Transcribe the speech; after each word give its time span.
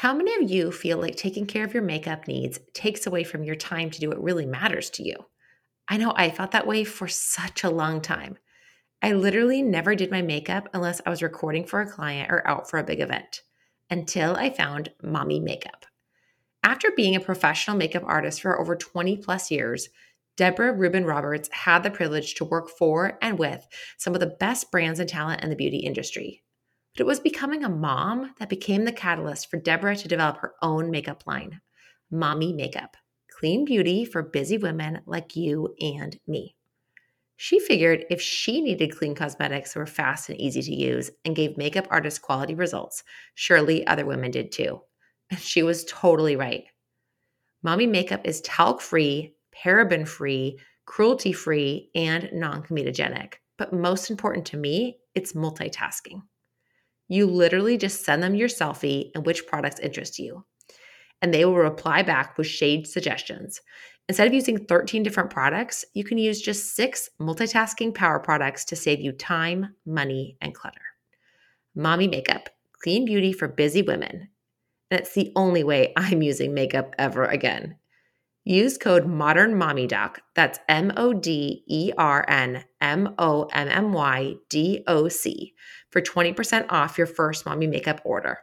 How 0.00 0.14
many 0.14 0.34
of 0.42 0.50
you 0.50 0.72
feel 0.72 0.96
like 0.96 1.16
taking 1.16 1.44
care 1.44 1.62
of 1.62 1.74
your 1.74 1.82
makeup 1.82 2.26
needs 2.26 2.58
takes 2.72 3.06
away 3.06 3.22
from 3.22 3.44
your 3.44 3.54
time 3.54 3.90
to 3.90 4.00
do 4.00 4.08
what 4.08 4.22
really 4.22 4.46
matters 4.46 4.88
to 4.92 5.02
you? 5.02 5.14
I 5.88 5.98
know 5.98 6.14
I 6.16 6.30
felt 6.30 6.52
that 6.52 6.66
way 6.66 6.84
for 6.84 7.06
such 7.06 7.64
a 7.64 7.68
long 7.68 8.00
time. 8.00 8.38
I 9.02 9.12
literally 9.12 9.60
never 9.60 9.94
did 9.94 10.10
my 10.10 10.22
makeup 10.22 10.70
unless 10.72 11.02
I 11.04 11.10
was 11.10 11.22
recording 11.22 11.66
for 11.66 11.82
a 11.82 11.86
client 11.86 12.32
or 12.32 12.48
out 12.48 12.70
for 12.70 12.78
a 12.78 12.82
big 12.82 13.00
event 13.00 13.42
until 13.90 14.36
I 14.36 14.48
found 14.48 14.88
Mommy 15.02 15.38
Makeup. 15.38 15.84
After 16.64 16.90
being 16.96 17.14
a 17.14 17.20
professional 17.20 17.76
makeup 17.76 18.04
artist 18.06 18.40
for 18.40 18.58
over 18.58 18.76
20 18.76 19.18
plus 19.18 19.50
years, 19.50 19.90
Deborah 20.34 20.72
Rubin 20.72 21.04
Roberts 21.04 21.50
had 21.52 21.82
the 21.82 21.90
privilege 21.90 22.36
to 22.36 22.46
work 22.46 22.70
for 22.70 23.18
and 23.20 23.38
with 23.38 23.66
some 23.98 24.14
of 24.14 24.20
the 24.20 24.34
best 24.40 24.70
brands 24.70 24.98
and 24.98 25.10
talent 25.10 25.44
in 25.44 25.50
the 25.50 25.56
beauty 25.56 25.80
industry. 25.80 26.42
But 26.94 27.02
it 27.02 27.06
was 27.06 27.20
becoming 27.20 27.64
a 27.64 27.68
mom 27.68 28.34
that 28.38 28.48
became 28.48 28.84
the 28.84 28.92
catalyst 28.92 29.50
for 29.50 29.58
Deborah 29.58 29.96
to 29.96 30.08
develop 30.08 30.38
her 30.38 30.54
own 30.62 30.90
makeup 30.90 31.24
line, 31.26 31.60
Mommy 32.10 32.52
Makeup, 32.52 32.96
clean 33.30 33.64
beauty 33.64 34.04
for 34.04 34.22
busy 34.22 34.58
women 34.58 35.00
like 35.06 35.36
you 35.36 35.74
and 35.80 36.18
me. 36.26 36.56
She 37.36 37.58
figured 37.58 38.04
if 38.10 38.20
she 38.20 38.60
needed 38.60 38.94
clean 38.94 39.14
cosmetics 39.14 39.72
that 39.72 39.80
were 39.80 39.86
fast 39.86 40.28
and 40.28 40.38
easy 40.38 40.60
to 40.62 40.74
use 40.74 41.10
and 41.24 41.34
gave 41.34 41.56
makeup 41.56 41.86
artists 41.88 42.18
quality 42.18 42.54
results, 42.54 43.02
surely 43.34 43.86
other 43.86 44.04
women 44.04 44.30
did 44.30 44.52
too. 44.52 44.82
And 45.30 45.40
she 45.40 45.62
was 45.62 45.86
totally 45.86 46.36
right. 46.36 46.64
Mommy 47.62 47.86
Makeup 47.86 48.20
is 48.24 48.40
talc 48.42 48.80
free, 48.80 49.36
paraben 49.54 50.06
free, 50.06 50.58
cruelty 50.84 51.32
free, 51.32 51.90
and 51.94 52.28
non 52.32 52.62
comedogenic. 52.62 53.34
But 53.56 53.72
most 53.72 54.10
important 54.10 54.44
to 54.48 54.56
me, 54.56 54.98
it's 55.14 55.32
multitasking. 55.32 56.22
You 57.10 57.26
literally 57.26 57.76
just 57.76 58.04
send 58.04 58.22
them 58.22 58.36
your 58.36 58.46
selfie 58.46 59.10
and 59.16 59.26
which 59.26 59.48
products 59.48 59.80
interest 59.80 60.20
you. 60.20 60.44
And 61.20 61.34
they 61.34 61.44
will 61.44 61.56
reply 61.56 62.02
back 62.02 62.38
with 62.38 62.46
shade 62.46 62.86
suggestions. 62.86 63.60
Instead 64.08 64.28
of 64.28 64.32
using 64.32 64.64
13 64.64 65.02
different 65.02 65.28
products, 65.28 65.84
you 65.92 66.04
can 66.04 66.18
use 66.18 66.40
just 66.40 66.76
six 66.76 67.10
multitasking 67.20 67.96
power 67.96 68.20
products 68.20 68.64
to 68.66 68.76
save 68.76 69.00
you 69.00 69.10
time, 69.10 69.74
money, 69.84 70.36
and 70.40 70.54
clutter. 70.54 70.80
Mommy 71.74 72.06
Makeup, 72.06 72.48
clean 72.80 73.04
beauty 73.04 73.32
for 73.32 73.48
busy 73.48 73.82
women. 73.82 74.28
It's 74.92 75.12
the 75.12 75.32
only 75.34 75.64
way 75.64 75.92
I'm 75.96 76.22
using 76.22 76.54
makeup 76.54 76.94
ever 76.96 77.24
again. 77.24 77.74
Use 78.44 78.78
code 78.78 79.04
Modern 79.04 79.56
Mommy 79.56 79.88
Doc. 79.88 80.20
That's 80.36 80.60
M 80.68 80.92
O 80.96 81.12
D 81.12 81.64
E 81.66 81.92
R 81.98 82.24
N 82.28 82.64
M 82.80 83.14
O 83.18 83.48
M 83.52 83.68
M 83.68 83.92
Y 83.92 84.34
D 84.48 84.84
O 84.86 85.08
C 85.08 85.54
for 85.90 86.00
20% 86.00 86.66
off 86.70 86.98
your 86.98 87.06
first 87.06 87.44
mommy 87.46 87.66
makeup 87.66 88.00
order. 88.04 88.38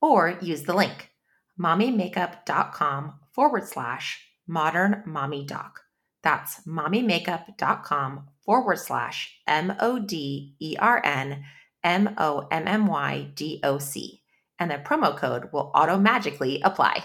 Or 0.00 0.38
use 0.40 0.62
the 0.62 0.74
link 0.74 1.10
mommymakeup.com 1.58 3.14
forward 3.32 3.66
slash 3.66 4.26
modern 4.46 5.02
mommy 5.06 5.44
doc. 5.44 5.80
That's 6.22 6.60
mommymakeup.com 6.66 8.28
forward 8.44 8.78
slash 8.78 9.38
M 9.46 9.74
O 9.80 9.98
D 9.98 10.56
E 10.60 10.76
R 10.78 11.00
N 11.04 11.44
M 11.82 12.14
O 12.18 12.46
M 12.50 12.66
M 12.66 12.86
Y 12.86 13.30
D 13.34 13.60
O 13.62 13.78
C. 13.78 14.22
And 14.58 14.70
the 14.70 14.76
promo 14.76 15.16
code 15.16 15.50
will 15.52 15.70
auto 15.74 15.98
magically 15.98 16.60
apply. 16.62 17.04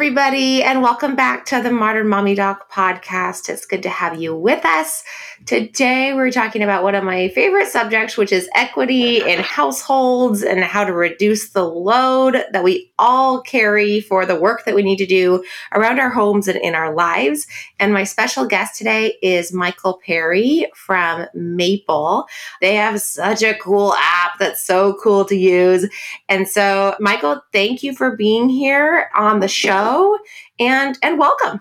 Everybody, 0.00 0.62
and 0.62 0.80
welcome 0.80 1.14
back 1.14 1.44
to 1.44 1.60
the 1.60 1.70
Modern 1.70 2.08
Mommy 2.08 2.34
Doc 2.34 2.72
podcast. 2.72 3.50
It's 3.50 3.66
good 3.66 3.82
to 3.82 3.90
have 3.90 4.18
you 4.18 4.34
with 4.34 4.64
us. 4.64 5.04
Today, 5.44 6.14
we're 6.14 6.30
talking 6.30 6.62
about 6.62 6.82
one 6.82 6.94
of 6.94 7.04
my 7.04 7.28
favorite 7.28 7.68
subjects, 7.68 8.16
which 8.16 8.32
is 8.32 8.48
equity 8.54 9.18
in 9.18 9.40
households 9.40 10.42
and 10.42 10.64
how 10.64 10.84
to 10.84 10.94
reduce 10.94 11.50
the 11.50 11.64
load 11.64 12.42
that 12.50 12.64
we 12.64 12.90
all 12.98 13.42
carry 13.42 14.00
for 14.00 14.24
the 14.24 14.40
work 14.40 14.64
that 14.64 14.74
we 14.74 14.82
need 14.82 14.96
to 14.96 15.06
do 15.06 15.44
around 15.74 16.00
our 16.00 16.08
homes 16.08 16.48
and 16.48 16.58
in 16.58 16.74
our 16.74 16.94
lives. 16.94 17.46
And 17.78 17.92
my 17.92 18.04
special 18.04 18.46
guest 18.46 18.78
today 18.78 19.18
is 19.22 19.52
Michael 19.52 20.00
Perry 20.06 20.64
from 20.74 21.26
Maple. 21.34 22.26
They 22.62 22.74
have 22.76 23.02
such 23.02 23.42
a 23.42 23.58
cool 23.58 23.92
app 23.98 24.38
that's 24.38 24.64
so 24.64 24.94
cool 25.02 25.26
to 25.26 25.36
use. 25.36 25.86
And 26.30 26.48
so, 26.48 26.96
Michael, 27.00 27.42
thank 27.52 27.82
you 27.82 27.94
for 27.94 28.16
being 28.16 28.48
here 28.48 29.10
on 29.14 29.40
the 29.40 29.48
show 29.48 29.89
and 30.58 30.98
and 31.02 31.18
welcome. 31.18 31.60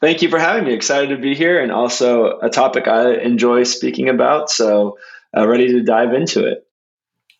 Thank 0.00 0.22
you 0.22 0.28
for 0.28 0.38
having 0.38 0.64
me. 0.64 0.72
Excited 0.72 1.10
to 1.10 1.16
be 1.16 1.34
here 1.34 1.62
and 1.62 1.70
also 1.70 2.38
a 2.40 2.50
topic 2.50 2.88
I 2.88 3.14
enjoy 3.14 3.62
speaking 3.62 4.08
about. 4.08 4.50
So, 4.50 4.98
uh, 5.36 5.46
ready 5.46 5.68
to 5.68 5.82
dive 5.82 6.12
into 6.12 6.44
it. 6.44 6.66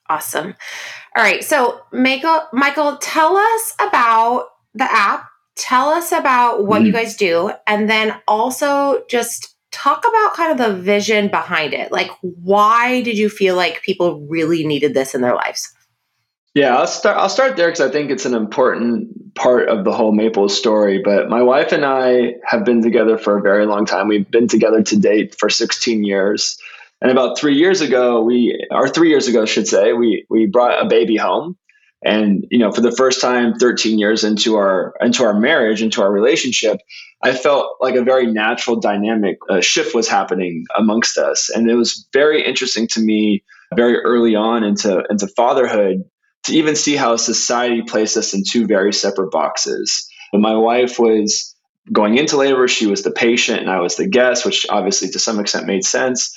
Awesome. 0.08 0.54
All 1.16 1.24
right. 1.24 1.42
So, 1.42 1.80
Michael, 1.92 2.42
Michael, 2.52 2.98
tell 2.98 3.36
us 3.36 3.74
about 3.80 4.46
the 4.74 4.90
app. 4.90 5.28
Tell 5.56 5.88
us 5.88 6.12
about 6.12 6.64
what 6.64 6.82
mm. 6.82 6.86
you 6.86 6.92
guys 6.92 7.16
do. 7.16 7.50
And 7.66 7.90
then 7.90 8.14
also 8.28 9.02
just 9.10 9.56
talk 9.72 10.04
about 10.06 10.34
kind 10.34 10.52
of 10.52 10.58
the 10.58 10.80
vision 10.80 11.28
behind 11.28 11.74
it. 11.74 11.90
Like, 11.90 12.10
why 12.20 13.02
did 13.02 13.18
you 13.18 13.28
feel 13.28 13.56
like 13.56 13.82
people 13.82 14.24
really 14.28 14.64
needed 14.64 14.94
this 14.94 15.14
in 15.14 15.20
their 15.20 15.34
lives? 15.34 15.74
Yeah, 16.54 16.76
I'll 16.76 16.86
start. 16.86 17.16
I'll 17.16 17.30
start 17.30 17.56
there 17.56 17.68
because 17.68 17.80
I 17.80 17.90
think 17.90 18.10
it's 18.10 18.26
an 18.26 18.34
important 18.34 19.34
part 19.34 19.70
of 19.70 19.84
the 19.84 19.92
whole 19.92 20.12
Maple 20.12 20.50
story. 20.50 21.00
But 21.02 21.30
my 21.30 21.42
wife 21.42 21.72
and 21.72 21.84
I 21.84 22.34
have 22.44 22.64
been 22.64 22.82
together 22.82 23.16
for 23.16 23.38
a 23.38 23.42
very 23.42 23.64
long 23.64 23.86
time. 23.86 24.06
We've 24.06 24.30
been 24.30 24.48
together 24.48 24.82
to 24.82 24.96
date 24.98 25.34
for 25.38 25.48
16 25.48 26.04
years. 26.04 26.58
And 27.00 27.10
about 27.10 27.38
three 27.38 27.54
years 27.54 27.80
ago, 27.80 28.22
we, 28.22 28.66
or 28.70 28.86
three 28.88 29.08
years 29.08 29.28
ago, 29.28 29.42
I 29.42 29.46
should 29.46 29.66
say, 29.66 29.94
we 29.94 30.26
we 30.28 30.46
brought 30.46 30.84
a 30.84 30.88
baby 30.88 31.16
home. 31.16 31.56
And 32.04 32.46
you 32.50 32.58
know, 32.58 32.70
for 32.70 32.82
the 32.82 32.92
first 32.92 33.22
time, 33.22 33.54
13 33.54 33.98
years 33.98 34.22
into 34.22 34.56
our 34.56 34.94
into 35.00 35.24
our 35.24 35.38
marriage, 35.38 35.82
into 35.82 36.02
our 36.02 36.12
relationship, 36.12 36.80
I 37.22 37.32
felt 37.32 37.76
like 37.80 37.94
a 37.94 38.04
very 38.04 38.26
natural 38.26 38.78
dynamic 38.78 39.38
uh, 39.48 39.62
shift 39.62 39.94
was 39.94 40.06
happening 40.06 40.66
amongst 40.76 41.16
us, 41.16 41.48
and 41.48 41.70
it 41.70 41.76
was 41.76 42.06
very 42.12 42.44
interesting 42.44 42.88
to 42.88 43.00
me 43.00 43.42
very 43.74 43.98
early 44.00 44.34
on 44.34 44.64
into 44.64 45.02
into 45.08 45.26
fatherhood 45.28 46.04
to 46.44 46.52
even 46.54 46.74
see 46.76 46.96
how 46.96 47.16
society 47.16 47.82
placed 47.82 48.16
us 48.16 48.34
in 48.34 48.42
two 48.44 48.66
very 48.66 48.92
separate 48.92 49.30
boxes. 49.30 50.08
When 50.30 50.42
my 50.42 50.56
wife 50.56 50.98
was 50.98 51.54
going 51.90 52.16
into 52.16 52.36
labor, 52.36 52.68
she 52.68 52.86
was 52.86 53.02
the 53.02 53.10
patient 53.10 53.60
and 53.60 53.70
I 53.70 53.80
was 53.80 53.96
the 53.96 54.08
guest, 54.08 54.44
which 54.44 54.66
obviously 54.68 55.08
to 55.10 55.18
some 55.18 55.38
extent 55.40 55.66
made 55.66 55.84
sense. 55.84 56.34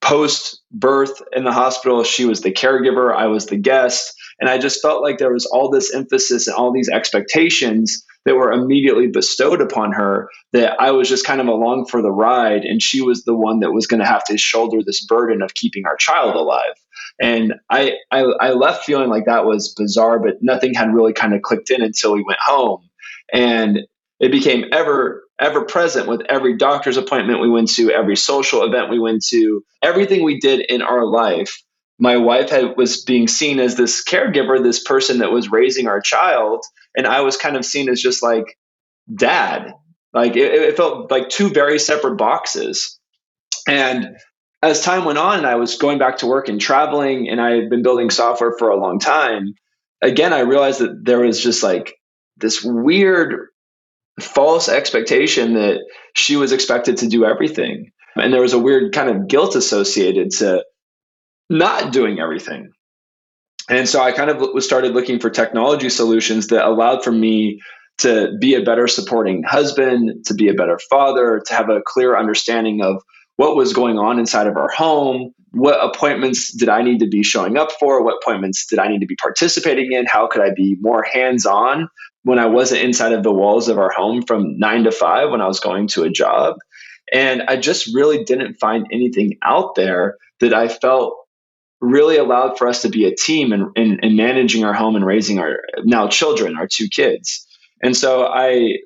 Post 0.00 0.60
birth 0.72 1.22
in 1.32 1.44
the 1.44 1.52
hospital, 1.52 2.02
she 2.02 2.24
was 2.24 2.40
the 2.40 2.52
caregiver, 2.52 3.14
I 3.14 3.26
was 3.26 3.46
the 3.46 3.56
guest. 3.56 4.14
And 4.40 4.50
I 4.50 4.58
just 4.58 4.82
felt 4.82 5.02
like 5.02 5.18
there 5.18 5.32
was 5.32 5.46
all 5.46 5.70
this 5.70 5.94
emphasis 5.94 6.46
and 6.46 6.56
all 6.56 6.72
these 6.72 6.88
expectations 6.88 8.04
that 8.26 8.34
were 8.34 8.52
immediately 8.52 9.06
bestowed 9.06 9.60
upon 9.60 9.92
her 9.92 10.28
that 10.52 10.78
I 10.80 10.90
was 10.90 11.08
just 11.08 11.24
kind 11.24 11.40
of 11.40 11.46
along 11.46 11.86
for 11.86 12.02
the 12.02 12.10
ride. 12.10 12.62
And 12.62 12.82
she 12.82 13.00
was 13.00 13.24
the 13.24 13.34
one 13.34 13.60
that 13.60 13.72
was 13.72 13.86
going 13.86 14.00
to 14.00 14.06
have 14.06 14.24
to 14.24 14.36
shoulder 14.36 14.78
this 14.84 15.04
burden 15.06 15.40
of 15.42 15.54
keeping 15.54 15.86
our 15.86 15.96
child 15.96 16.34
alive. 16.34 16.74
And 17.20 17.54
I, 17.70 17.94
I, 18.10 18.20
I 18.20 18.50
left 18.50 18.84
feeling 18.84 19.08
like 19.08 19.24
that 19.24 19.46
was 19.46 19.72
bizarre, 19.74 20.18
but 20.18 20.42
nothing 20.42 20.74
had 20.74 20.92
really 20.92 21.12
kind 21.12 21.34
of 21.34 21.42
clicked 21.42 21.70
in 21.70 21.82
until 21.82 22.12
we 22.12 22.22
went 22.22 22.40
home. 22.40 22.88
And 23.32 23.80
it 24.20 24.30
became 24.30 24.66
ever 24.72 25.22
ever 25.38 25.64
present 25.64 26.08
with 26.08 26.22
every 26.28 26.56
doctor's 26.56 26.96
appointment 26.96 27.40
we 27.40 27.50
went 27.50 27.70
to, 27.70 27.90
every 27.90 28.16
social 28.16 28.62
event 28.64 28.90
we 28.90 28.98
went 28.98 29.22
to, 29.26 29.62
everything 29.82 30.24
we 30.24 30.40
did 30.40 30.60
in 30.60 30.82
our 30.82 31.04
life. 31.04 31.62
My 31.98 32.16
wife 32.16 32.50
had, 32.50 32.76
was 32.76 33.04
being 33.04 33.28
seen 33.28 33.58
as 33.58 33.76
this 33.76 34.02
caregiver, 34.04 34.62
this 34.62 34.82
person 34.82 35.18
that 35.18 35.32
was 35.32 35.50
raising 35.50 35.88
our 35.88 36.00
child, 36.00 36.64
and 36.96 37.06
I 37.06 37.20
was 37.20 37.36
kind 37.36 37.56
of 37.56 37.64
seen 37.64 37.88
as 37.88 38.00
just 38.00 38.22
like 38.22 38.58
dad. 39.14 39.74
Like 40.12 40.36
it, 40.36 40.52
it 40.52 40.76
felt 40.76 41.10
like 41.10 41.28
two 41.28 41.50
very 41.50 41.78
separate 41.78 42.16
boxes. 42.16 42.98
And 43.68 44.16
as 44.62 44.82
time 44.82 45.04
went 45.04 45.18
on, 45.18 45.38
and 45.38 45.46
I 45.46 45.56
was 45.56 45.76
going 45.76 45.98
back 45.98 46.18
to 46.18 46.26
work 46.26 46.48
and 46.48 46.60
traveling, 46.60 47.28
and 47.28 47.40
I 47.40 47.52
had 47.52 47.70
been 47.70 47.82
building 47.82 48.10
software 48.10 48.54
for 48.58 48.70
a 48.70 48.80
long 48.80 48.98
time. 48.98 49.54
Again, 50.02 50.32
I 50.32 50.40
realized 50.40 50.80
that 50.80 51.04
there 51.04 51.20
was 51.20 51.42
just 51.42 51.62
like 51.62 51.94
this 52.36 52.62
weird 52.62 53.48
false 54.20 54.68
expectation 54.68 55.54
that 55.54 55.80
she 56.14 56.36
was 56.36 56.52
expected 56.52 56.96
to 56.98 57.08
do 57.08 57.24
everything. 57.24 57.90
And 58.16 58.32
there 58.32 58.40
was 58.40 58.54
a 58.54 58.58
weird 58.58 58.94
kind 58.94 59.10
of 59.10 59.28
guilt 59.28 59.56
associated 59.56 60.30
to 60.38 60.64
not 61.50 61.92
doing 61.92 62.18
everything. 62.18 62.72
And 63.68 63.88
so 63.88 64.00
I 64.00 64.12
kind 64.12 64.30
of 64.30 64.62
started 64.62 64.94
looking 64.94 65.18
for 65.18 65.28
technology 65.28 65.90
solutions 65.90 66.46
that 66.48 66.66
allowed 66.66 67.04
for 67.04 67.12
me 67.12 67.60
to 67.98 68.36
be 68.40 68.54
a 68.54 68.62
better 68.62 68.88
supporting 68.88 69.42
husband, 69.42 70.24
to 70.26 70.34
be 70.34 70.48
a 70.48 70.54
better 70.54 70.78
father, 70.88 71.42
to 71.46 71.54
have 71.54 71.68
a 71.68 71.82
clear 71.84 72.16
understanding 72.16 72.82
of 72.82 73.02
what 73.36 73.56
was 73.56 73.72
going 73.72 73.98
on 73.98 74.18
inside 74.18 74.46
of 74.46 74.56
our 74.56 74.70
home, 74.70 75.32
what 75.52 75.82
appointments 75.82 76.52
did 76.52 76.68
I 76.68 76.82
need 76.82 77.00
to 77.00 77.08
be 77.08 77.22
showing 77.22 77.56
up 77.56 77.70
for, 77.78 78.02
what 78.02 78.18
appointments 78.22 78.66
did 78.66 78.78
I 78.78 78.88
need 78.88 79.00
to 79.00 79.06
be 79.06 79.16
participating 79.16 79.92
in, 79.92 80.06
how 80.06 80.26
could 80.26 80.42
I 80.42 80.50
be 80.54 80.76
more 80.80 81.02
hands 81.02 81.46
on 81.46 81.88
when 82.22 82.38
I 82.38 82.46
wasn't 82.46 82.82
inside 82.82 83.12
of 83.12 83.22
the 83.22 83.32
walls 83.32 83.68
of 83.68 83.78
our 83.78 83.90
home 83.90 84.22
from 84.22 84.58
nine 84.58 84.84
to 84.84 84.90
five 84.90 85.30
when 85.30 85.40
I 85.40 85.46
was 85.46 85.60
going 85.60 85.86
to 85.88 86.02
a 86.02 86.10
job. 86.10 86.56
And 87.12 87.42
I 87.42 87.56
just 87.56 87.94
really 87.94 88.24
didn't 88.24 88.54
find 88.54 88.86
anything 88.90 89.38
out 89.42 89.76
there 89.76 90.16
that 90.40 90.52
I 90.52 90.68
felt 90.68 91.16
really 91.80 92.16
allowed 92.16 92.58
for 92.58 92.66
us 92.66 92.82
to 92.82 92.88
be 92.88 93.04
a 93.04 93.14
team 93.14 93.52
in, 93.52 93.70
in, 93.76 94.00
in, 94.02 94.16
managing 94.16 94.64
our 94.64 94.72
home 94.72 94.96
and 94.96 95.06
raising 95.06 95.38
our 95.38 95.60
now 95.84 96.08
children, 96.08 96.56
our 96.56 96.66
two 96.66 96.88
kids. 96.88 97.46
And 97.82 97.96
so 97.96 98.26
I 98.26 98.78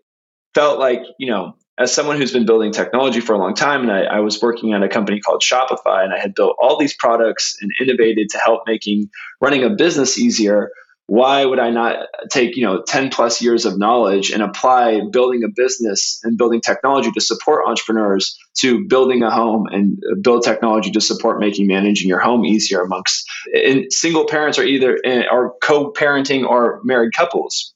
felt 0.55 0.79
like, 0.79 1.01
you 1.19 1.29
know, 1.29 1.55
as 1.81 1.93
someone 1.93 2.19
who's 2.19 2.33
been 2.33 2.47
building 2.47 2.73
technology 2.73 3.21
for 3.21 3.33
a 3.33 3.39
long 3.39 3.55
time, 3.55 3.83
and 3.83 3.91
I, 3.91 4.03
I 4.03 4.21
was 4.21 4.41
working 4.41 4.75
at 4.75 4.83
a 4.83 4.89
company 4.89 5.21
called 5.21 5.43
Shopify, 5.43 6.05
and 6.05 6.13
I 6.13 6.19
had 6.19 6.35
built 6.35 6.57
all 6.61 6.79
these 6.79 6.95
products 6.95 7.57
and 7.61 7.73
innovated 7.81 8.29
to 8.31 8.39
help 8.39 8.63
making 8.67 9.11
running 9.41 9.65
a 9.65 9.71
business 9.71 10.19
easier 10.19 10.71
why 11.11 11.45
would 11.45 11.59
I 11.59 11.71
not 11.71 12.07
take, 12.31 12.57
you 12.57 12.65
know, 12.65 12.85
10 12.87 13.11
plus 13.11 13.43
years 13.43 13.67
of 13.67 13.77
knowledge 13.77 14.31
and 14.31 14.45
apply 14.45 15.01
building 15.11 15.43
a 15.43 15.49
business 15.49 16.21
and 16.23 16.39
building 16.39 16.61
technology 16.61 17.11
to 17.11 17.21
support 17.21 17.67
entrepreneurs 17.67 18.39
to 18.59 18.87
building 18.87 19.25
a 19.25 19.31
home 19.31 19.67
and 19.73 20.01
build 20.23 20.45
technology 20.45 20.93
to 20.93 21.01
support 21.01 21.41
making 21.41 21.67
managing 21.67 22.09
your 22.09 22.21
home 22.21 22.45
easier 22.45 22.81
amongst 22.81 23.29
and 23.53 23.93
single 23.93 24.25
parents 24.25 24.57
or 24.57 24.63
either 24.63 25.01
eh, 25.05 25.25
are 25.29 25.53
co-parenting 25.61 26.49
or 26.49 26.81
married 26.85 27.13
couples. 27.13 27.75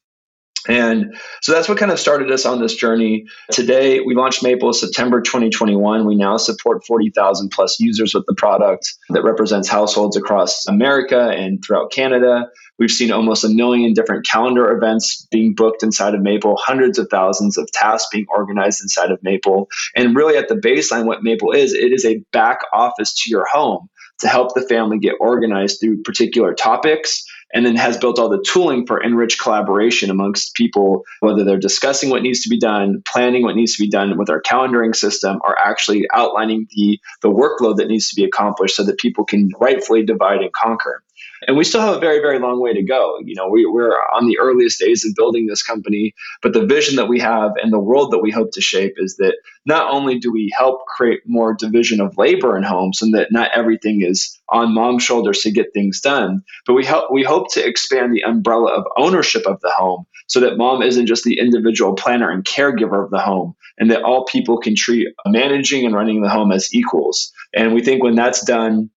And 0.68 1.14
so 1.42 1.52
that's 1.52 1.68
what 1.68 1.78
kind 1.78 1.92
of 1.92 1.98
started 1.98 2.30
us 2.30 2.46
on 2.46 2.60
this 2.60 2.74
journey. 2.74 3.26
Today, 3.50 4.00
we 4.00 4.14
launched 4.14 4.42
Maple 4.42 4.72
September 4.72 5.20
2021. 5.20 6.06
We 6.06 6.16
now 6.16 6.36
support 6.36 6.86
40,000 6.86 7.50
plus 7.50 7.78
users 7.80 8.14
with 8.14 8.24
the 8.26 8.34
product 8.34 8.94
that 9.10 9.24
represents 9.24 9.68
households 9.68 10.16
across 10.16 10.66
America 10.66 11.28
and 11.30 11.62
throughout 11.62 11.92
Canada. 11.92 12.46
We've 12.78 12.90
seen 12.90 13.12
almost 13.12 13.44
a 13.44 13.48
million 13.48 13.92
different 13.92 14.26
calendar 14.26 14.70
events 14.70 15.26
being 15.30 15.54
booked 15.54 15.82
inside 15.82 16.14
of 16.14 16.22
Maple, 16.22 16.56
hundreds 16.56 16.98
of 16.98 17.08
thousands 17.08 17.56
of 17.56 17.70
tasks 17.70 18.08
being 18.10 18.26
organized 18.28 18.82
inside 18.82 19.10
of 19.10 19.22
Maple. 19.22 19.68
And 19.94 20.16
really, 20.16 20.36
at 20.36 20.48
the 20.48 20.56
baseline, 20.56 21.04
what 21.04 21.22
Maple 21.22 21.52
is, 21.52 21.72
it 21.72 21.92
is 21.92 22.04
a 22.04 22.18
back 22.32 22.60
office 22.72 23.22
to 23.22 23.30
your 23.30 23.46
home 23.46 23.88
to 24.20 24.28
help 24.28 24.54
the 24.54 24.62
family 24.62 24.98
get 24.98 25.14
organized 25.20 25.80
through 25.80 26.02
particular 26.02 26.54
topics 26.54 27.24
and 27.54 27.64
then 27.64 27.76
has 27.76 27.96
built 27.96 28.18
all 28.18 28.28
the 28.28 28.44
tooling 28.46 28.84
for 28.84 29.02
enriched 29.02 29.40
collaboration 29.40 30.10
amongst 30.10 30.54
people, 30.54 31.04
whether 31.20 31.44
they're 31.44 31.56
discussing 31.56 32.10
what 32.10 32.22
needs 32.22 32.42
to 32.42 32.48
be 32.48 32.58
done, 32.58 33.02
planning 33.06 33.44
what 33.44 33.54
needs 33.54 33.76
to 33.76 33.82
be 33.82 33.88
done 33.88 34.18
with 34.18 34.28
our 34.28 34.42
calendaring 34.42 34.94
system, 34.94 35.40
or 35.44 35.56
actually 35.56 36.04
outlining 36.12 36.66
the, 36.72 36.98
the 37.22 37.30
workload 37.30 37.76
that 37.76 37.86
needs 37.86 38.10
to 38.10 38.16
be 38.16 38.24
accomplished 38.24 38.74
so 38.74 38.82
that 38.82 38.98
people 38.98 39.24
can 39.24 39.50
rightfully 39.60 40.04
divide 40.04 40.40
and 40.40 40.52
conquer. 40.52 41.03
And 41.46 41.56
we 41.56 41.64
still 41.64 41.80
have 41.80 41.96
a 41.96 42.00
very, 42.00 42.20
very 42.20 42.38
long 42.38 42.60
way 42.60 42.72
to 42.72 42.82
go. 42.82 43.18
You 43.24 43.34
know, 43.34 43.48
we, 43.48 43.66
we're 43.66 43.92
on 44.14 44.26
the 44.26 44.38
earliest 44.38 44.80
days 44.80 45.04
of 45.04 45.14
building 45.14 45.46
this 45.46 45.62
company, 45.62 46.14
but 46.42 46.52
the 46.52 46.66
vision 46.66 46.96
that 46.96 47.08
we 47.08 47.20
have 47.20 47.52
and 47.62 47.72
the 47.72 47.78
world 47.78 48.12
that 48.12 48.18
we 48.18 48.30
hope 48.30 48.52
to 48.52 48.60
shape 48.60 48.94
is 48.96 49.16
that 49.16 49.36
not 49.66 49.90
only 49.90 50.18
do 50.18 50.30
we 50.32 50.52
help 50.56 50.86
create 50.86 51.20
more 51.26 51.54
division 51.54 52.00
of 52.00 52.16
labor 52.18 52.56
in 52.56 52.62
homes 52.62 53.00
and 53.00 53.14
that 53.14 53.32
not 53.32 53.50
everything 53.54 54.02
is 54.02 54.38
on 54.48 54.74
mom's 54.74 55.02
shoulders 55.02 55.40
to 55.40 55.50
get 55.50 55.72
things 55.72 56.00
done, 56.00 56.42
but 56.66 56.74
we 56.74 56.84
help 56.84 57.10
we 57.10 57.22
hope 57.22 57.52
to 57.52 57.66
expand 57.66 58.12
the 58.12 58.22
umbrella 58.22 58.72
of 58.72 58.84
ownership 58.96 59.46
of 59.46 59.60
the 59.60 59.70
home 59.70 60.06
so 60.26 60.40
that 60.40 60.56
mom 60.56 60.82
isn't 60.82 61.06
just 61.06 61.24
the 61.24 61.38
individual 61.38 61.94
planner 61.94 62.30
and 62.30 62.44
caregiver 62.44 63.04
of 63.04 63.10
the 63.10 63.18
home 63.18 63.54
and 63.78 63.90
that 63.90 64.02
all 64.02 64.24
people 64.24 64.58
can 64.58 64.74
treat 64.74 65.08
managing 65.26 65.84
and 65.84 65.94
running 65.94 66.22
the 66.22 66.28
home 66.28 66.52
as 66.52 66.72
equals. 66.72 67.32
And 67.54 67.74
we 67.74 67.82
think 67.82 68.02
when 68.02 68.14
that's 68.14 68.44
done, 68.44 68.90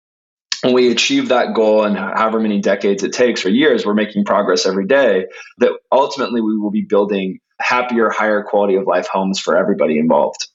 when 0.67 0.75
we 0.75 0.91
achieve 0.91 1.29
that 1.29 1.55
goal 1.55 1.85
and 1.85 1.97
however 1.97 2.41
many 2.41 2.61
decades 2.61 3.05
it 3.05 3.13
takes 3.13 3.47
or 3.47 3.51
years, 3.51 3.87
we're 3.87 3.95
making 3.95 4.25
progress 4.25 4.67
every 4.67 4.87
day, 4.87 5.27
that 5.59 5.71
ultimately 5.93 6.41
we 6.41 6.59
will 6.59 6.73
be 6.73 6.83
building 6.83 7.39
happier, 7.61 8.11
higher 8.11 8.43
quality 8.43 8.75
of 8.75 8.85
life 8.85 9.07
homes 9.07 9.39
for 9.39 9.57
everybody 9.57 9.97
involved. 9.97 10.49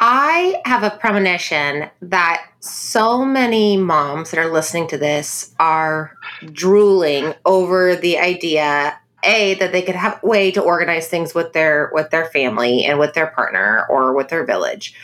I 0.00 0.60
have 0.64 0.82
a 0.82 0.90
premonition 0.90 1.88
that 2.02 2.46
so 2.60 3.24
many 3.24 3.76
moms 3.76 4.32
that 4.32 4.40
are 4.40 4.52
listening 4.52 4.88
to 4.88 4.98
this 4.98 5.54
are 5.60 6.16
drooling 6.52 7.34
over 7.44 7.94
the 7.94 8.18
idea 8.18 8.98
a 9.24 9.54
that 9.54 9.72
they 9.72 9.82
could 9.82 9.96
have 9.96 10.20
a 10.22 10.26
way 10.26 10.50
to 10.52 10.62
organize 10.62 11.08
things 11.08 11.34
with 11.34 11.52
their 11.52 11.90
with 11.92 12.10
their 12.10 12.26
family 12.26 12.84
and 12.84 13.00
with 13.00 13.14
their 13.14 13.26
partner 13.28 13.84
or 13.90 14.14
with 14.14 14.28
their 14.28 14.46
village. 14.46 14.94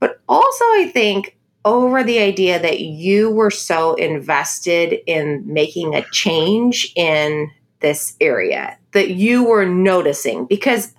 But 0.00 0.20
also 0.28 0.64
I 0.64 0.90
think 0.92 1.36
over 1.64 2.02
the 2.04 2.18
idea 2.18 2.60
that 2.60 2.80
you 2.80 3.30
were 3.30 3.50
so 3.50 3.94
invested 3.94 4.98
in 5.06 5.42
making 5.46 5.94
a 5.94 6.04
change 6.10 6.92
in 6.94 7.50
this 7.80 8.16
area 8.20 8.78
that 8.92 9.10
you 9.10 9.44
were 9.44 9.66
noticing 9.66 10.46
because 10.46 10.94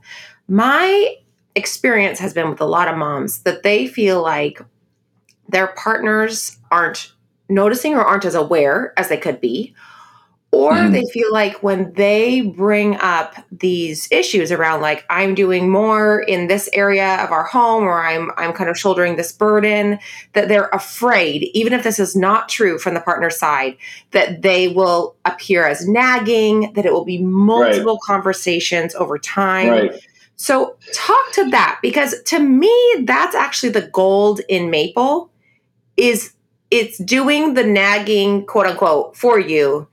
my 0.48 1.16
experience 1.56 2.20
has 2.20 2.34
been 2.34 2.50
with 2.50 2.62
a 2.62 2.66
lot 2.66 2.88
of 2.88 2.98
moms 2.98 3.42
that 3.44 3.64
they 3.64 3.88
feel 3.88 4.22
like 4.22 4.62
their 5.50 5.68
partners 5.68 6.58
aren't 6.72 7.14
noticing 7.50 7.96
or 7.96 8.04
aren't 8.04 8.26
as 8.26 8.36
aware 8.36 8.94
as 8.98 9.10
they 9.10 9.18
could 9.18 9.40
be 9.40 9.74
or 10.56 10.72
mm-hmm. 10.72 10.94
they 10.94 11.04
feel 11.12 11.32
like 11.34 11.62
when 11.62 11.92
they 11.96 12.40
bring 12.40 12.96
up 12.96 13.36
these 13.52 14.08
issues 14.10 14.54
around 14.54 14.80
like 14.80 15.04
i'm 15.10 15.36
doing 15.36 15.70
more 15.70 16.22
in 16.22 16.48
this 16.48 16.70
area 16.72 17.22
of 17.22 17.30
our 17.30 17.44
home 17.44 17.84
or 17.84 18.06
i'm 18.06 18.32
i'm 18.38 18.54
kind 18.54 18.70
of 18.70 18.78
shouldering 18.78 19.18
this 19.18 19.34
burden 19.34 20.00
that 20.32 20.48
they're 20.48 20.70
afraid 20.70 21.44
even 21.54 21.74
if 21.74 21.84
this 21.84 22.00
is 22.00 22.16
not 22.16 22.48
true 22.48 22.80
from 22.80 22.94
the 22.94 23.02
partner 23.02 23.30
side 23.30 23.76
that 24.12 24.44
they 24.44 24.70
will 24.70 25.16
appear 25.26 25.68
as 25.68 25.86
nagging 25.88 26.72
that 26.74 26.86
it 26.86 26.94
will 26.94 27.06
be 27.06 27.22
multiple 27.22 27.96
right. 27.96 28.08
conversations 28.08 28.96
over 28.96 29.20
time 29.20 29.70
right. 29.70 30.08
so 30.38 30.78
talk 30.94 31.32
to 31.34 31.50
that 31.50 31.78
because 31.82 32.22
to 32.24 32.40
me 32.40 32.74
that's 33.04 33.36
actually 33.36 33.70
the 33.70 33.88
gold 33.90 34.40
in 34.48 34.70
maple 34.70 35.30
is 35.98 36.34
it's 36.72 36.98
doing 37.00 37.56
the 37.56 37.64
nagging 37.64 38.46
quote 38.46 38.68
unquote 38.68 39.18
for 39.18 39.38
you 39.38 39.86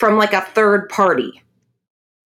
from 0.00 0.16
like 0.16 0.32
a 0.32 0.40
third 0.40 0.88
party. 0.88 1.42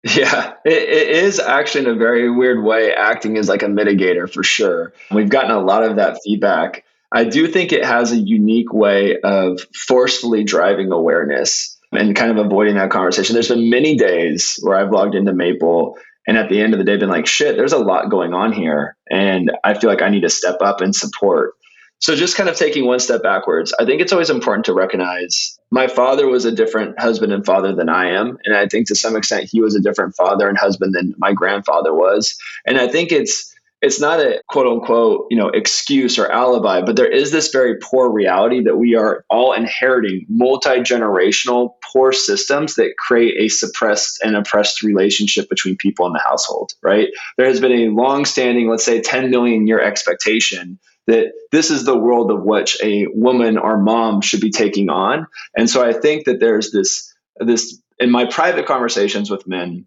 Yeah, 0.04 0.54
it, 0.64 0.72
it 0.72 1.10
is 1.10 1.38
actually 1.38 1.86
in 1.86 1.92
a 1.92 1.96
very 1.96 2.32
weird 2.32 2.64
way 2.64 2.94
acting 2.94 3.38
as 3.38 3.50
like 3.50 3.62
a 3.62 3.68
mitigator 3.68 4.32
for 4.32 4.42
sure. 4.42 4.94
We've 5.12 5.30
gotten 5.30 5.52
a 5.52 5.60
lot 5.60 5.84
of 5.84 5.98
that 5.98 6.20
feedback. 6.24 6.86
I 7.12 7.26
do 7.26 7.48
think 7.48 7.74
it 7.74 7.84
has 7.84 8.12
a 8.12 8.18
unique 8.18 8.72
way 8.72 9.20
of 9.22 9.60
forcefully 9.88 10.44
driving 10.46 10.92
awareness 10.92 11.78
and 11.92 12.16
kind 12.16 12.32
of 12.32 12.46
avoiding 12.46 12.76
that 12.76 12.90
conversation. 12.90 13.34
There's 13.34 13.50
been 13.50 13.70
many 13.70 13.98
days 13.98 14.60
where 14.62 14.78
I've 14.78 14.92
logged 14.92 15.16
into 15.16 15.34
Maple 15.34 15.98
and 16.26 16.38
at 16.38 16.50
the 16.50 16.62
end 16.62 16.74
of 16.74 16.78
the 16.78 16.86
day 16.86 16.98
been 16.98 17.10
like, 17.10 17.28
shit, 17.28 17.58
there's 17.58 17.74
a 17.74 17.78
lot 17.78 18.10
going 18.10 18.34
on 18.34 18.52
here. 18.54 18.96
And 19.10 19.52
I 19.64 19.74
feel 19.74 19.90
like 19.90 20.02
I 20.02 20.10
need 20.10 20.24
to 20.24 20.30
step 20.30 20.58
up 20.62 20.82
and 20.82 20.96
support. 20.96 21.54
So, 22.00 22.16
just 22.16 22.38
kind 22.38 22.50
of 22.50 22.56
taking 22.56 22.86
one 22.86 23.00
step 23.00 23.24
backwards, 23.24 23.74
I 23.80 23.86
think 23.86 24.02
it's 24.02 24.14
always 24.14 24.30
important 24.30 24.66
to 24.66 24.74
recognize 24.74 25.58
my 25.72 25.88
father 25.88 26.28
was 26.28 26.46
a 26.46 26.52
different 26.52 27.00
husband 27.00 27.34
and 27.34 27.46
father 27.46 27.74
than 27.74 27.90
I 27.90 28.12
am. 28.12 28.38
And 28.46 28.56
I 28.56 28.68
think 28.68 28.88
to 28.88 28.96
some 28.96 29.16
extent, 29.16 29.50
he 29.52 29.62
was 29.62 29.76
a 29.76 29.82
different 29.82 30.16
father 30.16 30.48
and 30.48 30.58
husband 30.58 30.94
than 30.94 31.16
my 31.18 31.34
grandfather 31.34 31.94
was. 31.94 32.38
And 32.66 32.78
I 32.78 32.88
think 32.88 33.12
it's, 33.12 33.54
it's 33.82 34.00
not 34.00 34.20
a 34.20 34.42
quote 34.48 34.68
unquote, 34.68 35.28
you 35.30 35.38
know, 35.38 35.50
excuse 35.50 36.18
or 36.18 36.32
alibi, 36.32 36.82
but 36.82 36.96
there 36.96 37.12
is 37.12 37.32
this 37.32 37.50
very 37.50 37.78
poor 37.80 38.10
reality 38.10 38.64
that 38.64 38.78
we 38.78 38.96
are 38.96 39.26
all 39.30 39.54
inheriting 39.54 40.26
multi-generational 40.30 41.74
poor 41.92 42.12
systems 42.12 42.76
that 42.76 42.96
create 42.98 43.36
a 43.38 43.50
suppressed 43.50 44.20
and 44.24 44.36
oppressed 44.36 44.84
relationship 44.84 45.50
between 45.50 45.76
people 45.78 46.08
in 46.08 46.14
the 46.14 46.22
household, 46.24 46.74
right? 46.82 47.10
There 47.38 47.48
has 47.48 47.60
been 47.60 47.72
a 47.72 47.90
long-standing, 47.90 48.70
let's 48.70 48.86
say 48.86 49.02
10 49.02 49.30
million 49.30 49.68
year 49.68 49.82
expectation 49.82 50.80
that 51.08 51.32
this 51.52 51.72
is 51.72 51.86
the 51.86 51.98
world 51.98 52.32
of 52.32 52.44
which 52.44 52.78
a 52.84 53.08
woman 53.08 53.58
or 53.58 53.82
mom 53.82 54.22
should 54.22 54.42
be 54.42 54.52
taking 54.52 54.90
on. 54.90 55.28
And 55.56 55.70
so 55.70 55.84
I 55.84 55.94
think 55.94 56.26
that 56.26 56.40
there's 56.40 56.72
this 56.72 57.14
this 57.40 57.82
in 58.00 58.12
my 58.12 58.26
private 58.26 58.66
conversations 58.66 59.30
with 59.30 59.48
men, 59.48 59.86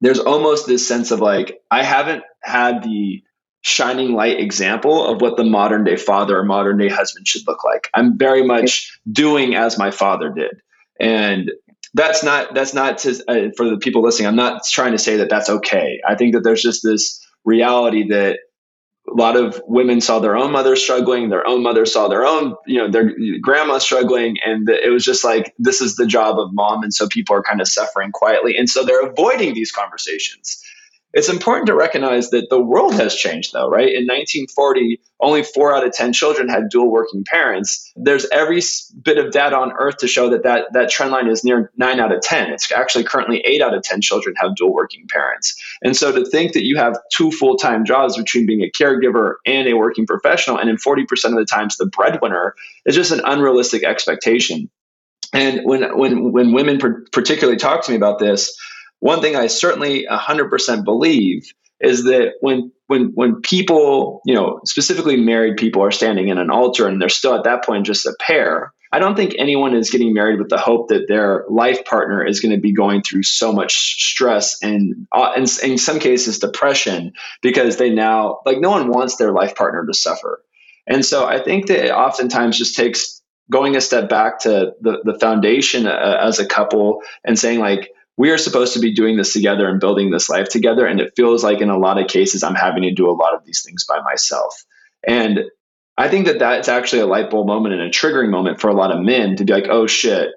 there's 0.00 0.18
almost 0.20 0.66
this 0.66 0.86
sense 0.86 1.10
of 1.10 1.20
like, 1.20 1.60
I 1.70 1.82
haven't 1.82 2.22
had 2.42 2.82
the 2.82 3.22
shining 3.62 4.12
light 4.12 4.38
example 4.38 5.06
of 5.06 5.22
what 5.22 5.36
the 5.36 5.44
modern 5.44 5.84
day 5.84 5.96
father 5.96 6.38
or 6.38 6.44
modern 6.44 6.76
day 6.76 6.88
husband 6.88 7.26
should 7.26 7.46
look 7.46 7.64
like. 7.64 7.88
I'm 7.94 8.18
very 8.18 8.44
much 8.44 8.98
doing 9.10 9.54
as 9.54 9.78
my 9.78 9.90
father 9.90 10.30
did. 10.30 10.60
And 11.00 11.50
that's 11.94 12.22
not 12.22 12.54
that's 12.54 12.74
not 12.74 12.98
to, 12.98 13.24
uh, 13.26 13.50
for 13.56 13.70
the 13.70 13.78
people 13.78 14.02
listening. 14.02 14.26
I'm 14.26 14.36
not 14.36 14.62
trying 14.66 14.92
to 14.92 14.98
say 14.98 15.16
that 15.16 15.30
that's 15.30 15.48
okay. 15.48 16.00
I 16.06 16.16
think 16.16 16.34
that 16.34 16.42
there's 16.42 16.62
just 16.62 16.82
this 16.82 17.24
reality 17.44 18.08
that 18.08 18.40
a 19.14 19.16
lot 19.20 19.36
of 19.36 19.60
women 19.66 20.00
saw 20.00 20.18
their 20.18 20.36
own 20.36 20.50
mother 20.50 20.74
struggling 20.76 21.28
their 21.30 21.46
own 21.46 21.62
mother 21.62 21.86
saw 21.86 22.08
their 22.08 22.26
own 22.26 22.54
you 22.66 22.78
know 22.78 22.90
their 22.90 23.12
grandma 23.40 23.78
struggling 23.78 24.36
and 24.44 24.68
it 24.68 24.90
was 24.90 25.04
just 25.04 25.24
like 25.24 25.54
this 25.58 25.80
is 25.80 25.96
the 25.96 26.06
job 26.06 26.38
of 26.38 26.52
mom 26.52 26.82
and 26.82 26.92
so 26.92 27.08
people 27.08 27.34
are 27.34 27.42
kind 27.42 27.60
of 27.60 27.68
suffering 27.68 28.10
quietly 28.12 28.56
and 28.56 28.68
so 28.68 28.84
they're 28.84 29.06
avoiding 29.06 29.54
these 29.54 29.70
conversations 29.70 30.62
it's 31.14 31.28
important 31.28 31.68
to 31.68 31.76
recognize 31.76 32.30
that 32.30 32.50
the 32.50 32.60
world 32.60 32.94
has 32.94 33.14
changed, 33.14 33.52
though, 33.52 33.68
right? 33.68 33.86
In 33.86 34.04
1940, 34.04 35.00
only 35.20 35.44
four 35.44 35.74
out 35.74 35.86
of 35.86 35.92
10 35.92 36.12
children 36.12 36.48
had 36.48 36.68
dual 36.68 36.90
working 36.90 37.24
parents. 37.24 37.92
There's 37.94 38.26
every 38.30 38.60
bit 39.00 39.18
of 39.18 39.30
data 39.30 39.56
on 39.56 39.72
earth 39.78 39.98
to 39.98 40.08
show 40.08 40.30
that 40.30 40.42
that, 40.42 40.72
that 40.72 40.90
trend 40.90 41.12
line 41.12 41.28
is 41.28 41.44
near 41.44 41.70
nine 41.76 42.00
out 42.00 42.12
of 42.12 42.20
10. 42.20 42.50
It's 42.50 42.70
actually 42.72 43.04
currently 43.04 43.38
eight 43.46 43.62
out 43.62 43.74
of 43.74 43.84
10 43.84 44.00
children 44.00 44.34
have 44.40 44.56
dual 44.56 44.74
working 44.74 45.06
parents. 45.08 45.54
And 45.82 45.96
so 45.96 46.10
to 46.10 46.28
think 46.28 46.54
that 46.54 46.64
you 46.64 46.76
have 46.78 46.98
two 47.12 47.30
full 47.30 47.56
time 47.56 47.84
jobs 47.84 48.16
between 48.16 48.44
being 48.44 48.62
a 48.62 48.70
caregiver 48.70 49.34
and 49.46 49.68
a 49.68 49.74
working 49.74 50.06
professional, 50.06 50.58
and 50.58 50.68
in 50.68 50.76
40% 50.76 51.02
of 51.26 51.36
the 51.36 51.46
times 51.46 51.76
the 51.76 51.86
breadwinner, 51.86 52.56
is 52.86 52.96
just 52.96 53.12
an 53.12 53.20
unrealistic 53.24 53.84
expectation. 53.84 54.68
And 55.32 55.60
when, 55.64 55.96
when, 55.96 56.32
when 56.32 56.52
women 56.52 56.80
particularly 57.12 57.56
talk 57.56 57.84
to 57.84 57.92
me 57.92 57.96
about 57.96 58.18
this, 58.18 58.56
one 59.04 59.20
thing 59.20 59.36
I 59.36 59.48
certainly 59.48 60.06
100% 60.10 60.82
believe 60.82 61.52
is 61.78 62.04
that 62.04 62.36
when 62.40 62.72
when 62.86 63.12
when 63.14 63.42
people, 63.42 64.22
you 64.24 64.34
know, 64.34 64.60
specifically 64.64 65.18
married 65.18 65.58
people 65.58 65.82
are 65.82 65.90
standing 65.90 66.28
in 66.28 66.38
an 66.38 66.48
altar 66.48 66.88
and 66.88 67.02
they're 67.02 67.10
still 67.10 67.34
at 67.34 67.44
that 67.44 67.66
point 67.66 67.84
just 67.84 68.06
a 68.06 68.16
pair, 68.18 68.72
I 68.92 69.00
don't 69.00 69.14
think 69.14 69.34
anyone 69.38 69.76
is 69.76 69.90
getting 69.90 70.14
married 70.14 70.38
with 70.38 70.48
the 70.48 70.56
hope 70.56 70.88
that 70.88 71.06
their 71.06 71.44
life 71.50 71.84
partner 71.84 72.24
is 72.24 72.40
going 72.40 72.54
to 72.54 72.60
be 72.60 72.72
going 72.72 73.02
through 73.02 73.24
so 73.24 73.52
much 73.52 74.02
stress 74.02 74.62
and 74.62 75.06
uh, 75.12 75.32
in, 75.36 75.42
in 75.62 75.76
some 75.76 75.98
cases 75.98 76.38
depression 76.38 77.12
because 77.42 77.76
they 77.76 77.90
now 77.90 78.40
like 78.46 78.58
no 78.58 78.70
one 78.70 78.88
wants 78.88 79.16
their 79.16 79.32
life 79.32 79.54
partner 79.54 79.84
to 79.84 79.92
suffer. 79.92 80.42
And 80.86 81.04
so 81.04 81.26
I 81.26 81.44
think 81.44 81.66
that 81.66 81.84
it 81.84 81.90
oftentimes 81.90 82.56
just 82.56 82.74
takes 82.74 83.20
going 83.50 83.76
a 83.76 83.82
step 83.82 84.08
back 84.08 84.38
to 84.40 84.72
the, 84.80 85.02
the 85.04 85.18
foundation 85.18 85.86
uh, 85.86 86.18
as 86.22 86.38
a 86.38 86.46
couple 86.46 87.02
and 87.22 87.38
saying 87.38 87.60
like 87.60 87.90
we 88.16 88.30
are 88.30 88.38
supposed 88.38 88.74
to 88.74 88.80
be 88.80 88.94
doing 88.94 89.16
this 89.16 89.32
together 89.32 89.68
and 89.68 89.80
building 89.80 90.10
this 90.10 90.28
life 90.28 90.48
together. 90.48 90.86
And 90.86 91.00
it 91.00 91.14
feels 91.16 91.42
like 91.42 91.60
in 91.60 91.70
a 91.70 91.78
lot 91.78 92.00
of 92.00 92.08
cases, 92.08 92.42
I'm 92.42 92.54
having 92.54 92.82
to 92.84 92.92
do 92.92 93.10
a 93.10 93.12
lot 93.12 93.34
of 93.34 93.44
these 93.44 93.62
things 93.62 93.84
by 93.84 94.00
myself. 94.00 94.64
And 95.06 95.44
I 95.96 96.08
think 96.08 96.26
that 96.26 96.38
that's 96.38 96.68
actually 96.68 97.02
a 97.02 97.06
light 97.06 97.30
bulb 97.30 97.46
moment 97.46 97.74
and 97.74 97.82
a 97.82 97.90
triggering 97.90 98.30
moment 98.30 98.60
for 98.60 98.68
a 98.68 98.74
lot 98.74 98.90
of 98.90 99.00
men 99.00 99.36
to 99.36 99.44
be 99.44 99.52
like, 99.52 99.68
oh 99.68 99.86
shit, 99.86 100.30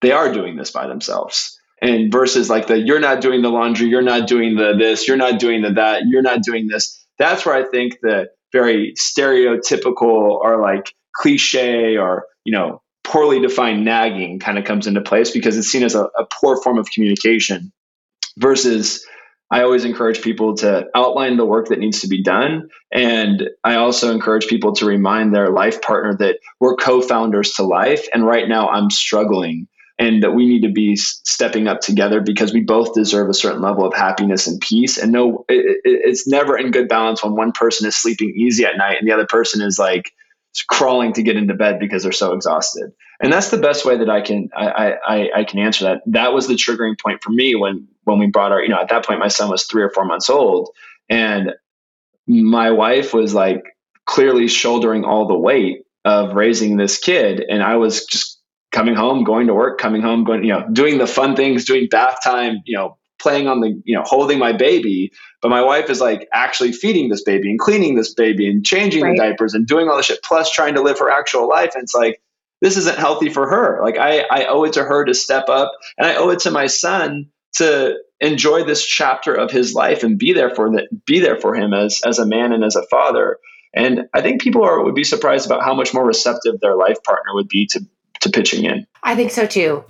they 0.00 0.12
are 0.12 0.32
doing 0.32 0.56
this 0.56 0.70
by 0.70 0.86
themselves. 0.86 1.58
And 1.82 2.12
versus 2.12 2.50
like 2.50 2.66
the 2.66 2.78
you're 2.78 3.00
not 3.00 3.22
doing 3.22 3.40
the 3.42 3.48
laundry, 3.48 3.88
you're 3.88 4.02
not 4.02 4.28
doing 4.28 4.56
the 4.56 4.74
this, 4.76 5.08
you're 5.08 5.16
not 5.16 5.40
doing 5.40 5.62
the 5.62 5.72
that, 5.72 6.02
you're 6.06 6.22
not 6.22 6.42
doing 6.42 6.68
this. 6.68 7.02
That's 7.18 7.44
where 7.46 7.54
I 7.54 7.68
think 7.68 7.98
the 8.02 8.28
very 8.52 8.94
stereotypical 8.98 10.02
or 10.02 10.60
like 10.60 10.94
cliche 11.14 11.96
or, 11.96 12.26
you 12.44 12.52
know, 12.52 12.82
poorly 13.10 13.40
defined 13.40 13.84
nagging 13.84 14.38
kind 14.38 14.56
of 14.56 14.64
comes 14.64 14.86
into 14.86 15.00
place 15.00 15.32
because 15.32 15.58
it's 15.58 15.66
seen 15.66 15.82
as 15.82 15.96
a, 15.96 16.04
a 16.16 16.24
poor 16.40 16.62
form 16.62 16.78
of 16.78 16.90
communication 16.90 17.72
versus 18.38 19.04
I 19.50 19.62
always 19.62 19.84
encourage 19.84 20.22
people 20.22 20.54
to 20.58 20.86
outline 20.94 21.36
the 21.36 21.44
work 21.44 21.68
that 21.68 21.80
needs 21.80 22.00
to 22.02 22.08
be 22.08 22.22
done. 22.22 22.68
And 22.92 23.50
I 23.64 23.74
also 23.74 24.12
encourage 24.12 24.46
people 24.46 24.72
to 24.76 24.86
remind 24.86 25.34
their 25.34 25.50
life 25.50 25.82
partner 25.82 26.16
that 26.18 26.38
we're 26.60 26.76
co 26.76 27.02
founders 27.02 27.52
to 27.54 27.64
life. 27.64 28.06
And 28.14 28.24
right 28.24 28.48
now 28.48 28.68
I'm 28.68 28.90
struggling 28.90 29.66
and 29.98 30.22
that 30.22 30.30
we 30.30 30.46
need 30.46 30.62
to 30.62 30.72
be 30.72 30.94
stepping 30.94 31.66
up 31.66 31.80
together 31.80 32.20
because 32.20 32.52
we 32.52 32.60
both 32.60 32.94
deserve 32.94 33.28
a 33.28 33.34
certain 33.34 33.60
level 33.60 33.84
of 33.84 33.92
happiness 33.92 34.46
and 34.46 34.60
peace. 34.60 34.96
And 34.96 35.10
no, 35.10 35.44
it, 35.48 35.80
it's 35.84 36.28
never 36.28 36.56
in 36.56 36.70
good 36.70 36.88
balance 36.88 37.24
when 37.24 37.34
one 37.34 37.50
person 37.50 37.88
is 37.88 37.96
sleeping 37.96 38.32
easy 38.36 38.64
at 38.64 38.76
night 38.76 38.98
and 39.00 39.08
the 39.08 39.12
other 39.12 39.26
person 39.26 39.60
is 39.62 39.80
like, 39.80 40.12
crawling 40.68 41.12
to 41.14 41.22
get 41.22 41.36
into 41.36 41.54
bed 41.54 41.78
because 41.78 42.02
they're 42.02 42.12
so 42.12 42.32
exhausted. 42.32 42.92
And 43.22 43.32
that's 43.32 43.50
the 43.50 43.58
best 43.58 43.84
way 43.84 43.98
that 43.98 44.10
I 44.10 44.20
can 44.20 44.48
I, 44.56 44.94
I, 45.06 45.30
I 45.40 45.44
can 45.44 45.58
answer 45.58 45.84
that. 45.84 46.02
That 46.06 46.32
was 46.32 46.48
the 46.48 46.54
triggering 46.54 46.98
point 46.98 47.22
for 47.22 47.30
me 47.30 47.54
when 47.54 47.86
when 48.04 48.18
we 48.18 48.26
brought 48.26 48.52
our 48.52 48.62
you 48.62 48.68
know 48.68 48.80
at 48.80 48.88
that 48.88 49.04
point 49.04 49.20
my 49.20 49.28
son 49.28 49.50
was 49.50 49.64
three 49.64 49.82
or 49.82 49.90
four 49.90 50.04
months 50.04 50.30
old 50.30 50.70
and 51.08 51.52
my 52.26 52.70
wife 52.70 53.12
was 53.12 53.34
like 53.34 53.62
clearly 54.06 54.48
shouldering 54.48 55.04
all 55.04 55.26
the 55.26 55.38
weight 55.38 55.84
of 56.04 56.34
raising 56.34 56.76
this 56.76 56.98
kid 56.98 57.44
and 57.48 57.62
I 57.62 57.76
was 57.76 58.04
just 58.06 58.40
coming 58.72 58.94
home, 58.94 59.24
going 59.24 59.46
to 59.48 59.54
work, 59.54 59.78
coming 59.78 60.00
home, 60.00 60.24
going, 60.24 60.44
you 60.44 60.52
know, 60.52 60.66
doing 60.72 60.98
the 60.98 61.06
fun 61.06 61.36
things, 61.36 61.64
doing 61.64 61.88
bath 61.90 62.18
time, 62.22 62.60
you 62.64 62.76
know, 62.76 62.96
playing 63.20 63.48
on 63.48 63.60
the, 63.60 63.80
you 63.84 63.94
know, 63.94 64.02
holding 64.04 64.38
my 64.38 64.52
baby. 64.52 65.12
But 65.42 65.48
my 65.48 65.62
wife 65.62 65.88
is 65.88 66.00
like 66.00 66.28
actually 66.32 66.72
feeding 66.72 67.08
this 67.08 67.22
baby 67.22 67.50
and 67.50 67.58
cleaning 67.58 67.94
this 67.94 68.12
baby 68.12 68.48
and 68.48 68.64
changing 68.64 69.02
right. 69.02 69.16
the 69.16 69.22
diapers 69.22 69.54
and 69.54 69.66
doing 69.66 69.88
all 69.88 69.96
this 69.96 70.06
shit, 70.06 70.22
plus 70.22 70.50
trying 70.50 70.74
to 70.74 70.82
live 70.82 70.98
her 70.98 71.10
actual 71.10 71.48
life. 71.48 71.72
And 71.74 71.82
it's 71.82 71.94
like, 71.94 72.20
this 72.60 72.76
isn't 72.76 72.98
healthy 72.98 73.30
for 73.30 73.48
her. 73.48 73.80
Like 73.82 73.96
I, 73.96 74.20
I 74.30 74.46
owe 74.46 74.64
it 74.64 74.74
to 74.74 74.84
her 74.84 75.04
to 75.04 75.14
step 75.14 75.48
up 75.48 75.72
and 75.96 76.06
I 76.06 76.16
owe 76.16 76.28
it 76.28 76.40
to 76.40 76.50
my 76.50 76.66
son 76.66 77.30
to 77.54 77.96
enjoy 78.20 78.64
this 78.64 78.84
chapter 78.84 79.34
of 79.34 79.50
his 79.50 79.74
life 79.74 80.02
and 80.02 80.18
be 80.18 80.34
there 80.34 80.54
for 80.54 80.70
that, 80.72 80.88
be 81.06 81.20
there 81.20 81.40
for 81.40 81.54
him 81.54 81.72
as, 81.72 82.00
as 82.04 82.18
a 82.18 82.26
man 82.26 82.52
and 82.52 82.62
as 82.62 82.76
a 82.76 82.86
father. 82.88 83.38
And 83.72 84.08
I 84.12 84.20
think 84.20 84.42
people 84.42 84.62
are, 84.62 84.82
would 84.82 84.94
be 84.94 85.04
surprised 85.04 85.46
about 85.46 85.62
how 85.62 85.74
much 85.74 85.94
more 85.94 86.04
receptive 86.04 86.60
their 86.60 86.76
life 86.76 87.02
partner 87.02 87.34
would 87.34 87.48
be 87.48 87.66
to, 87.68 87.80
to 88.20 88.30
pitching 88.30 88.66
in. 88.66 88.86
I 89.02 89.14
think 89.14 89.30
so 89.30 89.46
too. 89.46 89.84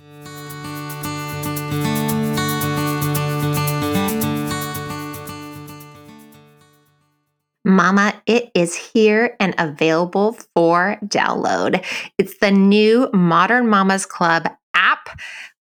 Mama, 7.91 8.21
it 8.25 8.49
is 8.55 8.73
here 8.73 9.35
and 9.41 9.53
available 9.57 10.37
for 10.55 10.97
download. 11.03 11.85
It's 12.17 12.37
the 12.37 12.49
new 12.49 13.09
Modern 13.11 13.67
Mamas 13.67 14.05
Club 14.05 14.47
app. 14.73 15.19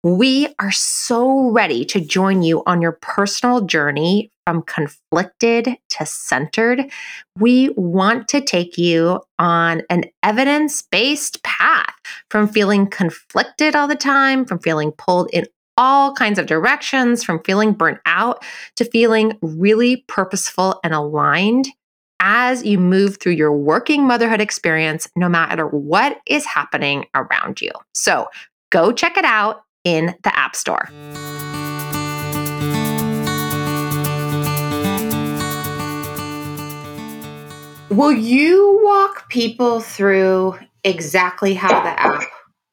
We 0.04 0.48
are 0.58 0.72
so 0.72 1.52
ready 1.52 1.86
to 1.86 2.02
join 2.02 2.42
you 2.42 2.64
on 2.66 2.82
your 2.82 2.94
personal 2.94 3.62
journey 3.62 4.32
from 4.48 4.64
conflicted 4.64 5.78
to 5.90 6.06
centered. 6.08 6.92
We 7.38 7.70
want 7.78 8.28
to 8.30 8.42
take 8.42 8.76
you 8.76 9.22
on 9.38 9.84
an 9.92 10.06
evidence 10.24 10.82
based 10.82 11.44
path 11.44 11.94
from 12.32 12.48
feeling 12.48 12.88
conflicted 12.88 13.76
all 13.76 13.88
the 13.88 13.94
time, 13.94 14.46
from 14.46 14.58
feeling 14.58 14.94
pulled 14.94 15.30
in 15.32 15.46
all 15.78 16.12
kinds 16.16 16.40
of 16.40 16.48
directions, 16.48 17.24
from 17.24 17.44
feeling 17.44 17.74
burnt 17.74 18.00
out 18.08 18.44
to 18.78 18.86
feeling 18.86 19.38
really 19.44 20.06
purposeful 20.08 20.80
and 20.84 20.92
aligned 20.92 21.68
as 22.20 22.64
you 22.64 22.78
move 22.78 23.18
through 23.20 23.34
your 23.34 23.52
working 23.52 24.06
motherhood 24.06 24.42
experience, 24.42 25.08
no 25.16 25.30
matter 25.30 25.68
what 25.68 26.20
is 26.28 26.46
happening 26.46 27.06
around 27.14 27.62
you. 27.62 27.72
So 27.94 28.28
go 28.72 28.92
check 28.92 29.18
it 29.18 29.26
out 29.26 29.64
in 29.84 30.16
the 30.24 30.38
App 30.38 30.56
Store. 30.56 30.90
Will 37.90 38.12
you 38.12 38.82
walk 38.84 39.30
people 39.30 39.80
through 39.80 40.58
exactly 40.84 41.54
how 41.54 41.70
the 41.84 42.00
app 42.00 42.24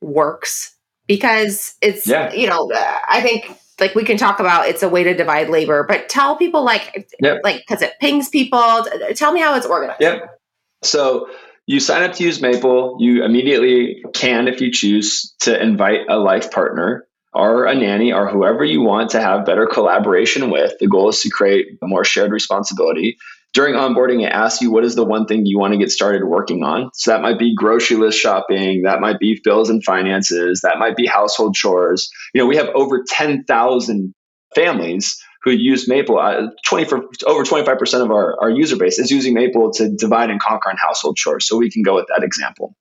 works? 0.01 0.75
Because 1.07 1.75
it's, 1.83 2.07
yeah. 2.07 2.33
you 2.33 2.49
know, 2.49 2.71
I 3.09 3.21
think 3.21 3.57
like 3.83 3.97
we 3.97 4.05
can 4.05 4.17
talk 4.17 4.39
about 4.39 4.69
it's 4.69 4.83
a 4.83 4.89
way 4.89 5.03
to 5.03 5.13
divide 5.13 5.49
labor, 5.49 5.83
but 5.83 6.09
tell 6.09 6.37
people 6.37 6.65
like 6.65 7.09
yep. 7.21 7.41
like 7.43 7.59
because 7.67 7.83
it 7.83 7.95
pings 8.01 8.29
people. 8.29 8.87
Tell 9.17 9.33
me 9.33 9.41
how 9.41 9.57
it's 9.57 9.67
organized. 9.67 10.01
Yep. 10.01 10.39
So 10.85 11.29
you 11.67 11.81
sign 11.81 12.05
up 12.05 12.15
to 12.15 12.23
use 12.23 12.41
Maple. 12.41 12.97
You 13.01 13.25
immediately 13.25 14.05
can, 14.15 14.47
if 14.47 14.61
you 14.61 14.71
choose, 14.71 15.35
to 15.41 15.61
invite 15.61 16.03
a 16.09 16.17
life 16.17 16.51
partner 16.53 17.07
or 17.35 17.65
a 17.65 17.75
nanny 17.75 18.13
or 18.13 18.29
whoever 18.29 18.65
you 18.65 18.83
want 18.83 19.11
to 19.11 19.21
have 19.21 19.45
better 19.45 19.67
collaboration 19.67 20.49
with. 20.49 20.79
The 20.79 20.87
goal 20.87 21.09
is 21.09 21.21
to 21.23 21.31
create 21.31 21.79
a 21.83 21.87
more 21.89 22.05
shared 22.05 22.31
responsibility 22.31 23.19
during 23.55 23.75
onboarding, 23.75 24.25
it 24.25 24.33
asks 24.33 24.63
you 24.63 24.71
what 24.71 24.85
is 24.85 24.95
the 24.95 25.05
one 25.05 25.27
thing 25.27 25.45
you 25.45 25.59
want 25.59 25.73
to 25.73 25.79
get 25.79 25.91
started 25.91 26.25
working 26.25 26.65
on. 26.65 26.91
So 26.95 27.11
that 27.11 27.21
might 27.21 27.39
be 27.39 27.55
grocery 27.55 27.97
list 27.97 28.19
shopping, 28.19 28.83
that 28.83 29.01
might 29.01 29.19
be 29.19 29.41
bills 29.43 29.69
and 29.69 29.85
finances, 29.85 30.63
that 30.63 30.79
might 30.79 30.97
be 30.97 31.07
household 31.07 31.55
chores. 31.55 32.11
You 32.33 32.41
know, 32.41 32.47
we 32.47 32.57
have 32.57 32.69
over 32.75 33.05
10,000 33.07 34.15
families 34.55 35.23
who 35.43 35.51
use 35.51 35.89
Maple. 35.89 36.19
Uh, 36.19 36.49
20 36.67 36.85
for, 36.85 37.03
over 37.27 37.43
25% 37.43 38.03
of 38.03 38.11
our, 38.11 38.41
our 38.41 38.51
user 38.51 38.77
base 38.77 38.99
is 38.99 39.11
using 39.11 39.35
Maple 39.35 39.73
to 39.73 39.91
divide 39.91 40.31
and 40.31 40.41
conquer 40.41 40.71
on 40.71 40.77
household 40.77 41.17
chores. 41.17 41.47
So 41.47 41.57
we 41.57 41.71
can 41.71 41.83
go 41.83 41.97
with 41.97 42.07
that 42.15 42.23
example. 42.23 42.77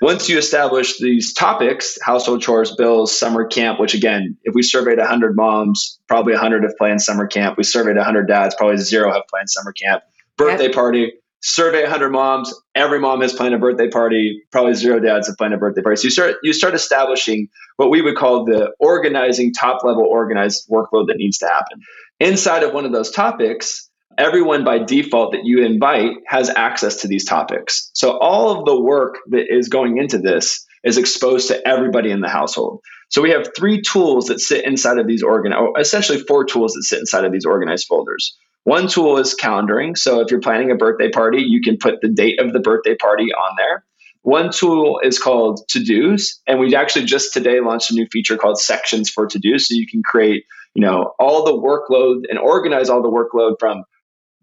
Once 0.00 0.28
you 0.28 0.38
establish 0.38 0.98
these 0.98 1.32
topics, 1.32 1.98
household 2.02 2.42
chores, 2.42 2.74
bills, 2.76 3.16
summer 3.16 3.46
camp, 3.46 3.78
which 3.78 3.94
again, 3.94 4.36
if 4.44 4.54
we 4.54 4.62
surveyed 4.62 4.98
100 4.98 5.36
moms, 5.36 5.98
probably 6.08 6.32
100 6.32 6.62
have 6.62 6.76
planned 6.76 7.00
summer 7.00 7.26
camp. 7.26 7.56
We 7.56 7.64
surveyed 7.64 7.96
100 7.96 8.26
dads, 8.26 8.54
probably 8.54 8.76
zero 8.78 9.12
have 9.12 9.22
planned 9.28 9.50
summer 9.50 9.72
camp. 9.72 10.02
Birthday 10.36 10.64
yep. 10.64 10.74
party, 10.74 11.12
survey 11.44 11.82
100 11.82 12.10
moms. 12.10 12.52
Every 12.74 12.98
mom 12.98 13.20
has 13.20 13.32
planned 13.32 13.54
a 13.54 13.58
birthday 13.58 13.88
party. 13.88 14.42
Probably 14.50 14.74
zero 14.74 14.98
dads 14.98 15.28
have 15.28 15.36
planned 15.36 15.54
a 15.54 15.58
birthday 15.58 15.82
party. 15.82 15.96
So 15.96 16.04
you 16.04 16.10
start 16.10 16.36
you 16.42 16.52
start 16.52 16.74
establishing 16.74 17.48
what 17.76 17.90
we 17.90 18.02
would 18.02 18.16
call 18.16 18.44
the 18.44 18.72
organizing 18.80 19.52
top 19.52 19.84
level 19.84 20.04
organized 20.04 20.68
workload 20.68 21.06
that 21.08 21.16
needs 21.16 21.38
to 21.38 21.46
happen. 21.46 21.80
Inside 22.18 22.62
of 22.62 22.72
one 22.72 22.84
of 22.84 22.92
those 22.92 23.10
topics, 23.10 23.83
everyone 24.18 24.64
by 24.64 24.78
default 24.78 25.32
that 25.32 25.44
you 25.44 25.64
invite 25.64 26.16
has 26.26 26.50
access 26.50 26.96
to 27.02 27.08
these 27.08 27.24
topics. 27.24 27.90
So 27.94 28.18
all 28.18 28.58
of 28.58 28.64
the 28.64 28.80
work 28.80 29.18
that 29.30 29.52
is 29.52 29.68
going 29.68 29.98
into 29.98 30.18
this 30.18 30.64
is 30.82 30.98
exposed 30.98 31.48
to 31.48 31.66
everybody 31.66 32.10
in 32.10 32.20
the 32.20 32.28
household. 32.28 32.80
So 33.08 33.22
we 33.22 33.30
have 33.30 33.48
three 33.56 33.80
tools 33.80 34.26
that 34.26 34.40
sit 34.40 34.64
inside 34.64 34.98
of 34.98 35.06
these 35.06 35.22
organized, 35.22 35.78
essentially 35.78 36.18
four 36.20 36.44
tools 36.44 36.72
that 36.72 36.82
sit 36.82 36.98
inside 36.98 37.24
of 37.24 37.32
these 37.32 37.44
organized 37.44 37.86
folders. 37.86 38.36
One 38.64 38.88
tool 38.88 39.18
is 39.18 39.36
calendaring. 39.40 39.96
So 39.96 40.20
if 40.20 40.30
you're 40.30 40.40
planning 40.40 40.70
a 40.70 40.74
birthday 40.74 41.10
party, 41.10 41.42
you 41.46 41.60
can 41.60 41.76
put 41.76 42.00
the 42.00 42.08
date 42.08 42.40
of 42.40 42.52
the 42.52 42.60
birthday 42.60 42.96
party 42.96 43.32
on 43.32 43.56
there. 43.56 43.84
One 44.22 44.50
tool 44.50 45.00
is 45.04 45.18
called 45.18 45.68
to 45.68 45.84
dos, 45.84 46.40
and 46.46 46.58
we 46.58 46.74
actually 46.74 47.04
just 47.04 47.34
today 47.34 47.60
launched 47.60 47.90
a 47.90 47.94
new 47.94 48.06
feature 48.10 48.38
called 48.38 48.58
sections 48.58 49.10
for 49.10 49.26
to 49.26 49.38
do. 49.38 49.58
So 49.58 49.74
you 49.74 49.86
can 49.86 50.02
create, 50.02 50.44
you 50.72 50.80
know, 50.80 51.12
all 51.18 51.44
the 51.44 51.52
workload 51.52 52.22
and 52.30 52.38
organize 52.38 52.88
all 52.88 53.02
the 53.02 53.10
workload 53.10 53.56
from 53.60 53.84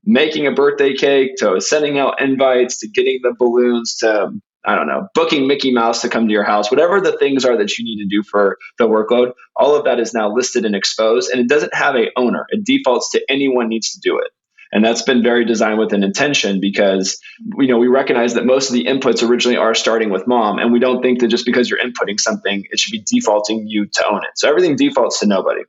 making 0.06 0.48
a 0.48 0.52
birthday 0.52 0.94
cake 0.94 1.36
to 1.38 1.62
sending 1.62 2.00
out 2.00 2.22
invites 2.22 2.80
to 2.80 2.88
getting 2.88 3.20
the 3.22 3.34
balloons 3.38 3.96
to 3.98 4.32
I 4.64 4.76
don't 4.76 4.86
know, 4.86 5.08
booking 5.16 5.48
Mickey 5.48 5.74
Mouse 5.74 6.02
to 6.02 6.10
come 6.10 6.28
to 6.28 6.32
your 6.32 6.44
house, 6.44 6.70
whatever 6.70 7.02
the 7.02 7.18
things 7.18 7.46
are 7.46 7.58
that 7.58 7.80
you 7.80 7.84
need 7.84 8.04
to 8.04 8.08
do 8.08 8.22
for 8.22 8.60
the 8.78 8.88
workload, 8.88 9.32
all 9.56 9.76
of 9.76 9.86
that 9.86 10.00
is 10.00 10.14
now 10.14 10.32
listed 10.32 10.66
and 10.66 10.76
exposed 10.76 11.32
and 11.32 11.42
it 11.42 11.50
doesn't 11.50 11.74
have 11.74 11.96
a 11.96 12.12
owner. 12.16 12.46
It 12.50 12.64
defaults 12.64 13.10
to 13.12 13.26
anyone 13.28 13.70
needs 13.70 13.92
to 13.94 14.00
do 14.00 14.20
it. 14.20 14.32
And 14.72 14.86
that's 14.86 15.02
been 15.02 15.22
very 15.22 15.46
designed 15.46 15.80
with 15.80 15.94
an 15.94 16.04
intention 16.04 16.60
because 16.62 17.20
you 17.58 17.68
know 17.68 17.78
we 17.78 17.88
recognize 17.88 18.36
that 18.36 18.46
most 18.46 18.70
of 18.70 18.74
the 18.74 18.86
inputs 18.86 19.28
originally 19.28 19.58
are 19.58 19.74
starting 19.74 20.10
with 20.10 20.28
mom, 20.28 20.60
and 20.60 20.72
we 20.72 20.80
don't 20.80 21.02
think 21.02 21.20
that 21.20 21.28
just 21.28 21.46
because 21.46 21.70
you're 21.70 21.80
inputting 21.80 22.20
something, 22.20 22.66
it 22.70 22.80
should 22.80 22.92
be 22.92 23.04
defaulting 23.06 23.68
you 23.68 23.88
to 23.88 24.08
own 24.10 24.24
it. 24.24 24.32
So 24.36 24.48
everything 24.48 24.78
defaults 24.78 25.20
to 25.20 25.26
nobody. 25.26 25.62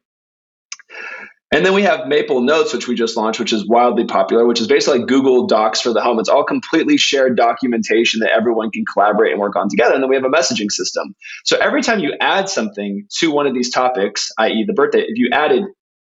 And 1.52 1.66
then 1.66 1.74
we 1.74 1.82
have 1.82 2.08
Maple 2.08 2.40
Notes, 2.40 2.72
which 2.72 2.88
we 2.88 2.94
just 2.94 3.14
launched, 3.14 3.38
which 3.38 3.52
is 3.52 3.68
wildly 3.68 4.06
popular, 4.06 4.46
which 4.46 4.58
is 4.58 4.66
basically 4.66 5.00
like 5.00 5.08
Google 5.08 5.46
Docs 5.46 5.82
for 5.82 5.92
the 5.92 6.00
home. 6.00 6.18
It's 6.18 6.30
all 6.30 6.44
completely 6.44 6.96
shared 6.96 7.36
documentation 7.36 8.20
that 8.20 8.32
everyone 8.32 8.70
can 8.70 8.86
collaborate 8.90 9.32
and 9.32 9.40
work 9.40 9.54
on 9.54 9.68
together. 9.68 9.92
And 9.92 10.02
then 10.02 10.08
we 10.08 10.16
have 10.16 10.24
a 10.24 10.30
messaging 10.30 10.70
system. 10.70 11.14
So 11.44 11.58
every 11.58 11.82
time 11.82 12.00
you 12.00 12.16
add 12.22 12.48
something 12.48 13.06
to 13.18 13.30
one 13.30 13.46
of 13.46 13.52
these 13.52 13.70
topics, 13.70 14.30
i.e., 14.38 14.64
the 14.66 14.72
birthday, 14.72 15.00
if 15.00 15.18
you 15.18 15.28
added 15.30 15.64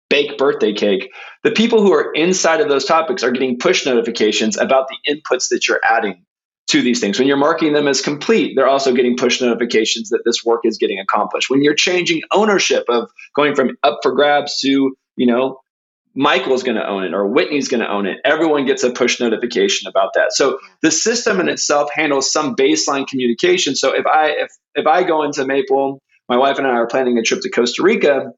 bake 0.08 0.38
birthday 0.38 0.72
cake, 0.72 1.10
the 1.42 1.50
people 1.50 1.82
who 1.82 1.92
are 1.92 2.12
inside 2.12 2.60
of 2.60 2.68
those 2.68 2.84
topics 2.84 3.24
are 3.24 3.32
getting 3.32 3.58
push 3.58 3.84
notifications 3.84 4.56
about 4.56 4.86
the 4.86 5.12
inputs 5.12 5.48
that 5.48 5.66
you're 5.66 5.80
adding 5.82 6.24
to 6.68 6.80
these 6.80 7.00
things. 7.00 7.18
When 7.18 7.26
you're 7.26 7.36
marking 7.36 7.72
them 7.72 7.88
as 7.88 8.00
complete, 8.00 8.54
they're 8.54 8.68
also 8.68 8.94
getting 8.94 9.16
push 9.16 9.40
notifications 9.40 10.10
that 10.10 10.22
this 10.24 10.44
work 10.44 10.60
is 10.62 10.78
getting 10.78 11.00
accomplished. 11.00 11.50
When 11.50 11.62
you're 11.62 11.74
changing 11.74 12.22
ownership 12.30 12.84
of 12.88 13.10
going 13.34 13.56
from 13.56 13.76
up 13.82 13.98
for 14.02 14.12
grabs 14.12 14.60
to 14.60 14.94
you 15.16 15.26
know, 15.26 15.60
Michael's 16.14 16.62
going 16.62 16.76
to 16.76 16.86
own 16.86 17.04
it 17.04 17.12
or 17.12 17.26
Whitney's 17.26 17.68
going 17.68 17.80
to 17.80 17.90
own 17.90 18.06
it. 18.06 18.18
Everyone 18.24 18.66
gets 18.66 18.84
a 18.84 18.90
push 18.90 19.18
notification 19.18 19.88
about 19.88 20.14
that. 20.14 20.32
So 20.32 20.58
the 20.80 20.90
system 20.90 21.40
in 21.40 21.48
itself 21.48 21.90
handles 21.92 22.30
some 22.30 22.54
baseline 22.54 23.06
communication. 23.06 23.74
So 23.74 23.94
if 23.94 24.06
I 24.06 24.30
if 24.30 24.52
if 24.74 24.86
I 24.86 25.02
go 25.02 25.24
into 25.24 25.44
Maple, 25.44 26.00
my 26.28 26.36
wife 26.36 26.58
and 26.58 26.66
I 26.66 26.70
are 26.70 26.86
planning 26.86 27.18
a 27.18 27.22
trip 27.22 27.40
to 27.42 27.50
Costa 27.50 27.82
Rica. 27.82 28.32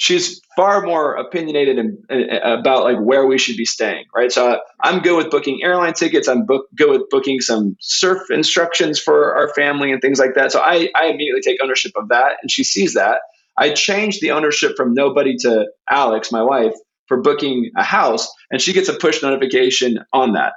She's 0.00 0.40
far 0.54 0.82
more 0.82 1.16
opinionated 1.16 1.76
in, 1.76 1.98
in, 2.08 2.30
about 2.30 2.84
like 2.84 3.00
where 3.00 3.26
we 3.26 3.36
should 3.36 3.56
be 3.56 3.64
staying, 3.64 4.04
right? 4.14 4.30
So 4.30 4.60
I'm 4.80 5.00
good 5.00 5.16
with 5.16 5.28
booking 5.28 5.58
airline 5.64 5.94
tickets. 5.94 6.28
I'm 6.28 6.46
book, 6.46 6.66
good 6.76 6.90
with 6.90 7.10
booking 7.10 7.40
some 7.40 7.76
surf 7.80 8.30
instructions 8.30 9.00
for 9.00 9.34
our 9.34 9.52
family 9.54 9.90
and 9.90 10.00
things 10.00 10.20
like 10.20 10.34
that. 10.36 10.52
So 10.52 10.60
I, 10.60 10.88
I 10.94 11.06
immediately 11.06 11.40
take 11.40 11.58
ownership 11.60 11.90
of 11.96 12.10
that, 12.10 12.36
and 12.40 12.48
she 12.48 12.62
sees 12.62 12.94
that. 12.94 13.22
I 13.58 13.72
changed 13.72 14.20
the 14.20 14.30
ownership 14.30 14.76
from 14.76 14.94
nobody 14.94 15.36
to 15.38 15.66
Alex, 15.90 16.30
my 16.30 16.42
wife, 16.42 16.74
for 17.06 17.20
booking 17.20 17.70
a 17.76 17.82
house, 17.82 18.30
and 18.50 18.60
she 18.60 18.72
gets 18.72 18.88
a 18.88 18.94
push 18.94 19.22
notification 19.22 19.98
on 20.12 20.34
that. 20.34 20.52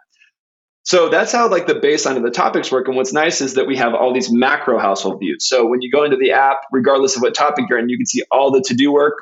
So 0.84 1.10
that's 1.10 1.32
how 1.32 1.48
like 1.50 1.68
the 1.68 1.76
baseline 1.76 2.18
of 2.18 2.24
the 2.24 2.32
topics 2.32 2.72
work. 2.72 2.88
And 2.88 2.98
what's 2.98 3.14
nice 3.14 3.40
is 3.42 3.54
that 3.54 3.68
we 3.68 3.78
have 3.78 3.94
all 3.94 4.14
these 4.14 4.32
macro 4.32 4.80
household 4.80 5.20
views. 5.20 5.48
So 5.48 5.66
when 5.66 5.82
you 5.82 5.92
go 5.92 6.04
into 6.04 6.18
the 6.18 6.32
app, 6.32 6.58
regardless 6.72 7.16
of 7.16 7.22
what 7.22 7.36
topic 7.36 7.66
you're 7.70 7.80
in, 7.80 7.90
you 7.90 7.98
can 7.98 8.08
see 8.08 8.24
all 8.32 8.52
the 8.52 8.62
to-do 8.62 8.92
work. 8.92 9.14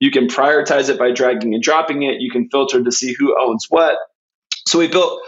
You 0.00 0.10
can 0.10 0.26
prioritize 0.26 0.88
it 0.88 0.98
by 0.98 1.12
dragging 1.12 1.54
and 1.54 1.62
dropping 1.62 2.02
it. 2.02 2.20
You 2.20 2.30
can 2.30 2.48
filter 2.48 2.82
to 2.82 2.90
see 2.90 3.14
who 3.18 3.38
owns 3.38 3.66
what. 3.68 3.98
So 4.66 4.78
we 4.78 4.88
built 4.88 5.20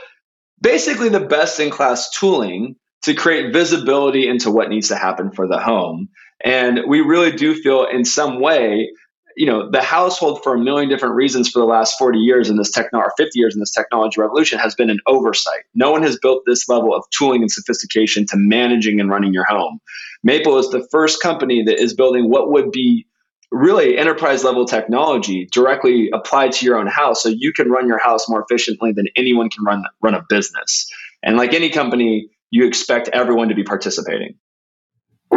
basically 0.60 1.10
the 1.10 1.20
best 1.20 1.60
in 1.60 1.70
class 1.70 2.10
tooling 2.10 2.76
to 3.02 3.14
create 3.14 3.52
visibility 3.52 4.26
into 4.26 4.50
what 4.50 4.70
needs 4.70 4.88
to 4.88 4.96
happen 4.96 5.30
for 5.30 5.46
the 5.46 5.58
home. 5.58 6.08
And 6.44 6.83
we 6.87 7.00
really 7.00 7.33
do 7.33 7.54
feel 7.54 7.87
in 7.87 8.04
some 8.04 8.40
way, 8.40 8.90
you 9.37 9.46
know, 9.46 9.70
the 9.70 9.83
household 9.83 10.42
for 10.44 10.54
a 10.54 10.59
million 10.59 10.90
different 10.90 11.14
reasons 11.14 11.48
for 11.48 11.59
the 11.59 11.64
last 11.64 11.98
40 11.98 12.18
years 12.18 12.50
in 12.50 12.57
this 12.57 12.70
technology, 12.70 13.09
or 13.09 13.12
50 13.16 13.38
years 13.38 13.54
in 13.54 13.61
this 13.61 13.70
technology 13.70 14.20
revolution 14.20 14.59
has 14.59 14.74
been 14.74 14.90
an 14.90 15.00
oversight. 15.07 15.64
No 15.74 15.90
one 15.90 16.02
has 16.02 16.18
built 16.18 16.42
this 16.46 16.68
level 16.68 16.94
of 16.94 17.04
tooling 17.16 17.40
and 17.40 17.50
sophistication 17.50 18.26
to 18.26 18.37
managing 18.37 19.00
and 19.00 19.11
running 19.11 19.33
your 19.33 19.46
home. 19.46 19.80
Maple 20.22 20.59
is 20.59 20.68
the 20.68 20.87
first 20.90 21.22
company 21.22 21.62
that 21.64 21.83
is 21.83 21.94
building 21.94 22.30
what 22.30 22.52
would 22.52 22.70
be 22.70 23.07
really 23.50 23.96
enterprise 23.96 24.44
level 24.44 24.66
technology 24.66 25.48
directly 25.50 26.11
applied 26.12 26.52
to 26.52 26.66
your 26.66 26.76
own 26.76 26.87
house 26.87 27.22
so 27.22 27.28
you 27.28 27.52
can 27.52 27.70
run 27.70 27.87
your 27.87 27.98
house 27.98 28.28
more 28.28 28.44
efficiently 28.48 28.92
than 28.92 29.07
anyone 29.16 29.48
can 29.48 29.64
run 29.64 29.85
run 30.02 30.14
a 30.14 30.24
business. 30.28 30.90
And 31.22 31.37
like 31.37 31.54
any 31.54 31.70
company, 31.70 32.28
you 32.50 32.66
expect 32.66 33.09
everyone 33.09 33.48
to 33.48 33.54
be 33.54 33.64
participating. 33.64 34.35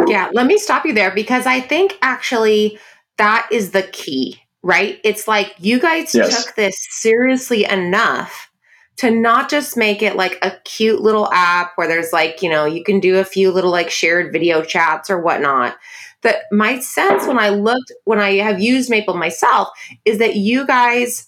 Yeah, 0.06 0.30
let 0.32 0.46
me 0.46 0.58
stop 0.58 0.86
you 0.86 0.92
there 0.92 1.10
because 1.14 1.46
I 1.46 1.60
think 1.60 1.98
actually 2.02 2.78
that 3.16 3.48
is 3.50 3.72
the 3.72 3.82
key, 3.82 4.40
right? 4.62 5.00
It's 5.04 5.26
like 5.26 5.54
you 5.58 5.80
guys 5.80 6.14
yes. 6.14 6.44
took 6.44 6.54
this 6.54 6.76
seriously 6.90 7.64
enough 7.64 8.50
to 8.98 9.10
not 9.10 9.48
just 9.48 9.76
make 9.76 10.02
it 10.02 10.16
like 10.16 10.38
a 10.42 10.52
cute 10.64 11.00
little 11.00 11.32
app 11.32 11.72
where 11.76 11.86
there's 11.86 12.12
like, 12.12 12.42
you 12.42 12.50
know, 12.50 12.64
you 12.64 12.82
can 12.82 12.98
do 12.98 13.18
a 13.18 13.24
few 13.24 13.52
little 13.52 13.70
like 13.70 13.90
shared 13.90 14.32
video 14.32 14.62
chats 14.62 15.08
or 15.08 15.20
whatnot. 15.20 15.76
That 16.22 16.42
my 16.50 16.80
sense 16.80 17.26
when 17.26 17.38
I 17.38 17.50
looked, 17.50 17.92
when 18.04 18.18
I 18.18 18.38
have 18.38 18.60
used 18.60 18.90
Maple 18.90 19.14
myself, 19.14 19.68
is 20.04 20.18
that 20.18 20.34
you 20.34 20.66
guys 20.66 21.27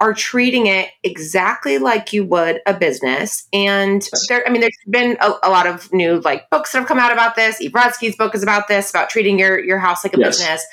are 0.00 0.14
treating 0.14 0.66
it 0.66 0.88
exactly 1.02 1.78
like 1.78 2.12
you 2.12 2.24
would 2.24 2.60
a 2.66 2.72
business. 2.72 3.46
And 3.52 4.02
there, 4.28 4.42
I 4.46 4.50
mean, 4.50 4.62
there's 4.62 4.76
been 4.88 5.16
a, 5.20 5.32
a, 5.42 5.50
lot 5.50 5.66
of 5.66 5.92
new 5.92 6.20
like 6.20 6.48
books 6.48 6.72
that 6.72 6.78
have 6.78 6.88
come 6.88 6.98
out 6.98 7.12
about 7.12 7.36
this. 7.36 7.60
Eve 7.60 7.74
book 8.16 8.34
is 8.34 8.42
about 8.42 8.66
this, 8.66 8.88
about 8.90 9.10
treating 9.10 9.38
your 9.38 9.62
your 9.62 9.78
house 9.78 10.02
like 10.04 10.14
a 10.14 10.18
yes. 10.18 10.38
business. 10.38 10.66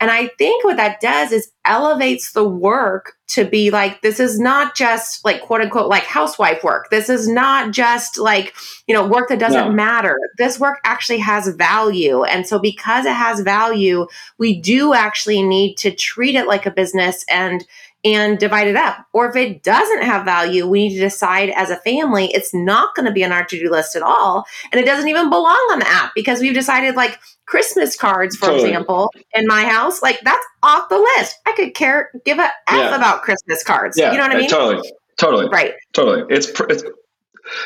And 0.00 0.10
I 0.10 0.28
think 0.38 0.64
what 0.64 0.78
that 0.78 1.00
does 1.00 1.30
is 1.30 1.52
elevates 1.66 2.32
the 2.32 2.48
work 2.48 3.16
to 3.28 3.44
be 3.44 3.70
like, 3.70 4.00
this 4.00 4.18
is 4.18 4.40
not 4.40 4.74
just 4.74 5.22
like 5.26 5.42
quote 5.42 5.60
unquote 5.60 5.90
like 5.90 6.04
housewife 6.04 6.64
work. 6.64 6.88
This 6.90 7.10
is 7.10 7.28
not 7.28 7.72
just 7.72 8.18
like, 8.18 8.54
you 8.86 8.94
know, 8.94 9.06
work 9.06 9.28
that 9.28 9.38
doesn't 9.38 9.68
no. 9.68 9.72
matter. 9.72 10.18
This 10.38 10.58
work 10.58 10.78
actually 10.84 11.18
has 11.18 11.48
value. 11.48 12.24
And 12.24 12.46
so 12.46 12.58
because 12.58 13.04
it 13.04 13.12
has 13.12 13.40
value, 13.40 14.06
we 14.38 14.58
do 14.58 14.94
actually 14.94 15.42
need 15.42 15.76
to 15.76 15.90
treat 15.94 16.34
it 16.34 16.46
like 16.46 16.64
a 16.64 16.70
business 16.70 17.22
and 17.28 17.62
and 18.04 18.38
divide 18.38 18.66
it 18.66 18.76
up. 18.76 19.06
Or 19.12 19.28
if 19.28 19.36
it 19.36 19.62
doesn't 19.62 20.02
have 20.02 20.24
value, 20.24 20.66
we 20.66 20.88
need 20.88 20.94
to 20.94 21.00
decide 21.00 21.50
as 21.50 21.70
a 21.70 21.76
family 21.76 22.30
it's 22.32 22.54
not 22.54 22.94
going 22.94 23.06
to 23.06 23.12
be 23.12 23.24
on 23.24 23.32
our 23.32 23.44
to 23.44 23.58
do 23.58 23.70
list 23.70 23.96
at 23.96 24.02
all. 24.02 24.44
And 24.72 24.80
it 24.80 24.84
doesn't 24.84 25.08
even 25.08 25.28
belong 25.28 25.68
on 25.72 25.80
the 25.80 25.88
app 25.88 26.12
because 26.14 26.40
we've 26.40 26.54
decided, 26.54 26.94
like 26.94 27.18
Christmas 27.46 27.96
cards, 27.96 28.36
for 28.36 28.46
totally. 28.46 28.70
example, 28.70 29.10
in 29.34 29.46
my 29.46 29.64
house, 29.64 30.02
like 30.02 30.20
that's 30.22 30.44
off 30.62 30.88
the 30.88 30.98
list. 30.98 31.38
I 31.46 31.52
could 31.52 31.74
care, 31.74 32.10
give 32.24 32.38
a 32.38 32.42
F 32.44 32.50
yeah. 32.72 32.96
about 32.96 33.22
Christmas 33.22 33.62
cards. 33.62 33.98
Yeah, 33.98 34.12
you 34.12 34.18
know 34.18 34.24
what 34.24 34.32
I 34.32 34.36
uh, 34.36 34.38
mean? 34.38 34.50
Totally. 34.50 34.92
Totally. 35.18 35.48
Right. 35.48 35.74
Totally. 35.92 36.24
It's, 36.34 36.48
it's 36.70 36.84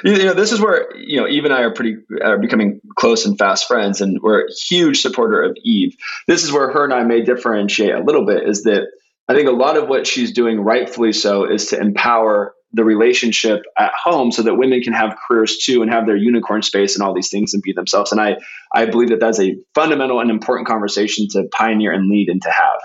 you 0.02 0.24
know 0.24 0.34
this 0.34 0.52
is 0.52 0.60
where 0.60 0.94
you 0.96 1.20
know 1.20 1.28
eve 1.28 1.44
and 1.44 1.52
i 1.52 1.60
are 1.60 1.72
pretty 1.72 1.96
are 2.22 2.38
becoming 2.38 2.80
close 2.96 3.26
and 3.26 3.38
fast 3.38 3.66
friends 3.66 4.00
and 4.00 4.18
we're 4.22 4.46
a 4.46 4.52
huge 4.66 5.00
supporter 5.02 5.42
of 5.42 5.56
eve 5.62 5.94
this 6.26 6.42
is 6.42 6.52
where 6.52 6.70
her 6.70 6.84
and 6.84 6.94
i 6.94 7.02
may 7.02 7.20
differentiate 7.20 7.94
a 7.94 8.02
little 8.02 8.24
bit 8.24 8.48
is 8.48 8.62
that 8.62 8.86
I 9.28 9.34
think 9.34 9.48
a 9.48 9.52
lot 9.52 9.76
of 9.76 9.88
what 9.88 10.06
she's 10.06 10.32
doing, 10.32 10.60
rightfully 10.60 11.12
so, 11.12 11.44
is 11.50 11.66
to 11.68 11.80
empower 11.80 12.54
the 12.72 12.84
relationship 12.84 13.62
at 13.78 13.92
home 13.94 14.32
so 14.32 14.42
that 14.42 14.56
women 14.56 14.80
can 14.82 14.92
have 14.92 15.16
careers 15.28 15.58
too 15.58 15.82
and 15.82 15.90
have 15.90 16.06
their 16.06 16.16
unicorn 16.16 16.60
space 16.60 16.96
and 16.96 17.04
all 17.04 17.14
these 17.14 17.30
things 17.30 17.54
and 17.54 17.62
be 17.62 17.72
themselves. 17.72 18.10
And 18.10 18.20
I, 18.20 18.36
I 18.74 18.86
believe 18.86 19.10
that 19.10 19.20
that's 19.20 19.38
a 19.40 19.56
fundamental 19.74 20.20
and 20.20 20.28
important 20.28 20.66
conversation 20.66 21.28
to 21.30 21.44
pioneer 21.52 21.92
and 21.92 22.10
lead 22.10 22.28
and 22.28 22.42
to 22.42 22.50
have. 22.50 22.80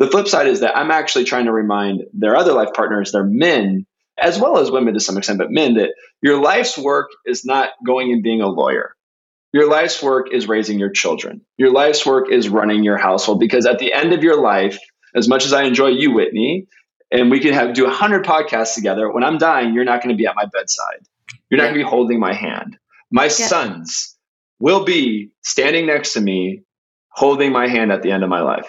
The 0.00 0.08
flip 0.08 0.26
side 0.28 0.48
is 0.48 0.60
that 0.60 0.76
I'm 0.76 0.90
actually 0.90 1.24
trying 1.24 1.46
to 1.46 1.52
remind 1.52 2.02
their 2.12 2.36
other 2.36 2.52
life 2.52 2.70
partners, 2.74 3.12
their 3.12 3.24
men, 3.24 3.86
as 4.20 4.38
well 4.38 4.58
as 4.58 4.70
women 4.70 4.94
to 4.94 5.00
some 5.00 5.16
extent, 5.16 5.38
but 5.38 5.52
men, 5.52 5.74
that 5.74 5.90
your 6.20 6.42
life's 6.42 6.76
work 6.76 7.08
is 7.24 7.44
not 7.44 7.70
going 7.86 8.12
and 8.12 8.22
being 8.22 8.42
a 8.42 8.48
lawyer. 8.48 8.94
your 9.52 9.68
life's 9.68 10.02
work 10.02 10.28
is 10.32 10.46
raising 10.48 10.78
your 10.78 10.90
children. 10.90 11.40
Your 11.56 11.72
life's 11.72 12.04
work 12.04 12.30
is 12.30 12.48
running 12.48 12.84
your 12.84 12.98
household 12.98 13.40
because 13.40 13.66
at 13.66 13.78
the 13.78 13.92
end 13.92 14.12
of 14.12 14.22
your 14.22 14.40
life, 14.40 14.78
as 15.18 15.28
much 15.28 15.44
as 15.44 15.52
I 15.52 15.64
enjoy 15.64 15.88
you, 15.88 16.12
Whitney, 16.12 16.66
and 17.10 17.30
we 17.30 17.40
can 17.40 17.52
have 17.54 17.74
do 17.74 17.84
100 17.84 18.24
podcasts 18.24 18.74
together, 18.74 19.10
when 19.10 19.24
I'm 19.24 19.38
dying, 19.38 19.74
you're 19.74 19.84
not 19.84 20.02
going 20.02 20.14
to 20.14 20.18
be 20.18 20.26
at 20.26 20.36
my 20.36 20.46
bedside. 20.46 21.00
You're 21.50 21.58
not 21.58 21.64
going 21.64 21.78
to 21.78 21.84
be 21.84 21.88
holding 21.88 22.20
my 22.20 22.32
hand. 22.32 22.78
My 23.10 23.24
yeah. 23.24 23.28
sons 23.28 24.16
will 24.58 24.84
be 24.84 25.30
standing 25.42 25.86
next 25.86 26.14
to 26.14 26.20
me, 26.20 26.62
holding 27.10 27.52
my 27.52 27.68
hand 27.68 27.92
at 27.92 28.02
the 28.02 28.10
end 28.10 28.22
of 28.22 28.28
my 28.28 28.40
life, 28.40 28.68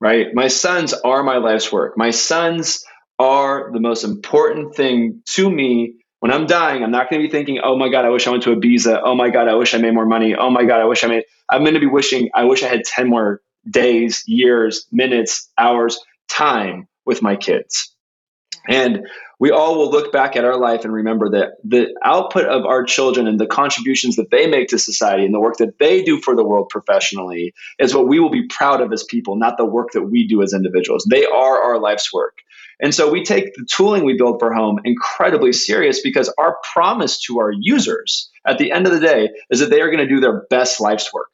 right? 0.00 0.28
My 0.34 0.48
sons 0.48 0.92
are 0.92 1.22
my 1.22 1.36
life's 1.36 1.70
work. 1.70 1.96
My 1.96 2.10
sons 2.10 2.84
are 3.18 3.70
the 3.72 3.80
most 3.80 4.04
important 4.04 4.74
thing 4.74 5.22
to 5.34 5.50
me 5.50 5.96
when 6.24 6.32
I'm 6.32 6.46
dying, 6.46 6.82
I'm 6.82 6.90
not 6.90 7.10
going 7.10 7.20
to 7.20 7.28
be 7.28 7.30
thinking, 7.30 7.60
oh 7.62 7.76
my 7.76 7.90
God, 7.90 8.06
I 8.06 8.08
wish 8.08 8.26
I 8.26 8.30
went 8.30 8.44
to 8.44 8.56
Ibiza. 8.56 9.02
Oh 9.04 9.14
my 9.14 9.28
God, 9.28 9.46
I 9.46 9.56
wish 9.56 9.74
I 9.74 9.76
made 9.76 9.92
more 9.92 10.06
money. 10.06 10.34
Oh 10.34 10.48
my 10.48 10.64
God, 10.64 10.80
I 10.80 10.86
wish 10.86 11.04
I 11.04 11.06
made, 11.06 11.24
I'm 11.50 11.60
going 11.64 11.74
to 11.74 11.80
be 11.80 11.86
wishing, 11.86 12.30
I 12.34 12.44
wish 12.44 12.62
I 12.62 12.68
had 12.68 12.82
10 12.82 13.10
more 13.10 13.42
days, 13.68 14.22
years, 14.26 14.86
minutes, 14.92 15.50
hours, 15.58 15.98
time 16.28 16.88
with 17.04 17.22
my 17.22 17.36
kids. 17.36 17.94
And 18.68 19.06
we 19.38 19.50
all 19.50 19.76
will 19.76 19.90
look 19.90 20.12
back 20.12 20.36
at 20.36 20.44
our 20.44 20.56
life 20.56 20.84
and 20.84 20.92
remember 20.92 21.30
that 21.30 21.56
the 21.64 21.88
output 22.02 22.46
of 22.46 22.64
our 22.64 22.82
children 22.84 23.26
and 23.26 23.38
the 23.38 23.46
contributions 23.46 24.16
that 24.16 24.30
they 24.30 24.46
make 24.46 24.68
to 24.68 24.78
society 24.78 25.24
and 25.24 25.34
the 25.34 25.40
work 25.40 25.58
that 25.58 25.78
they 25.78 26.02
do 26.02 26.18
for 26.20 26.34
the 26.34 26.44
world 26.44 26.70
professionally 26.70 27.52
is 27.78 27.94
what 27.94 28.08
we 28.08 28.20
will 28.20 28.30
be 28.30 28.46
proud 28.46 28.80
of 28.80 28.92
as 28.92 29.04
people, 29.04 29.36
not 29.36 29.58
the 29.58 29.66
work 29.66 29.90
that 29.92 30.04
we 30.04 30.26
do 30.26 30.40
as 30.42 30.54
individuals. 30.54 31.06
They 31.10 31.26
are 31.26 31.62
our 31.62 31.78
life's 31.78 32.12
work. 32.12 32.38
And 32.80 32.94
so 32.94 33.10
we 33.10 33.22
take 33.22 33.54
the 33.54 33.66
tooling 33.70 34.04
we 34.04 34.16
build 34.16 34.40
for 34.40 34.52
home 34.52 34.80
incredibly 34.84 35.52
serious 35.52 36.00
because 36.00 36.32
our 36.38 36.58
promise 36.72 37.20
to 37.22 37.40
our 37.40 37.52
users 37.52 38.30
at 38.46 38.58
the 38.58 38.72
end 38.72 38.86
of 38.86 38.92
the 38.92 39.00
day 39.00 39.30
is 39.50 39.60
that 39.60 39.70
they 39.70 39.80
are 39.80 39.90
going 39.90 40.06
to 40.06 40.12
do 40.12 40.20
their 40.20 40.42
best 40.50 40.80
life's 40.80 41.12
work. 41.12 41.28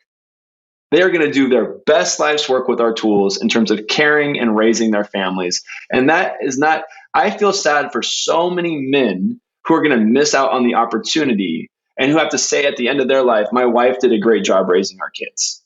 They 0.91 1.03
are 1.03 1.11
going 1.11 1.27
to 1.27 1.33
do 1.33 1.49
their 1.49 1.75
best 1.87 2.19
life's 2.19 2.49
work 2.49 2.67
with 2.67 2.81
our 2.81 2.93
tools 2.93 3.41
in 3.41 3.49
terms 3.49 3.71
of 3.71 3.87
caring 3.89 4.39
and 4.39 4.57
raising 4.57 4.91
their 4.91 5.05
families. 5.05 5.63
And 5.91 6.09
that 6.09 6.37
is 6.41 6.59
not, 6.59 6.85
I 7.15 7.31
feel 7.31 7.53
sad 7.53 7.93
for 7.93 8.03
so 8.03 8.51
many 8.51 8.77
men 8.77 9.41
who 9.65 9.75
are 9.75 9.83
going 9.83 9.99
to 9.99 10.05
miss 10.05 10.35
out 10.35 10.51
on 10.51 10.65
the 10.65 10.75
opportunity 10.75 11.71
and 11.97 12.11
who 12.11 12.19
have 12.19 12.31
to 12.31 12.39
say 12.39 12.67
at 12.67 12.77
the 12.77 12.89
end 12.89 13.01
of 13.01 13.09
their 13.09 13.23
life, 13.23 13.49
my 13.53 13.67
wife 13.67 13.99
did 14.01 14.13
a 14.13 14.19
great 14.19 14.45
job 14.45 14.69
raising 14.69 15.01
our 15.01 15.11
kids. 15.11 15.63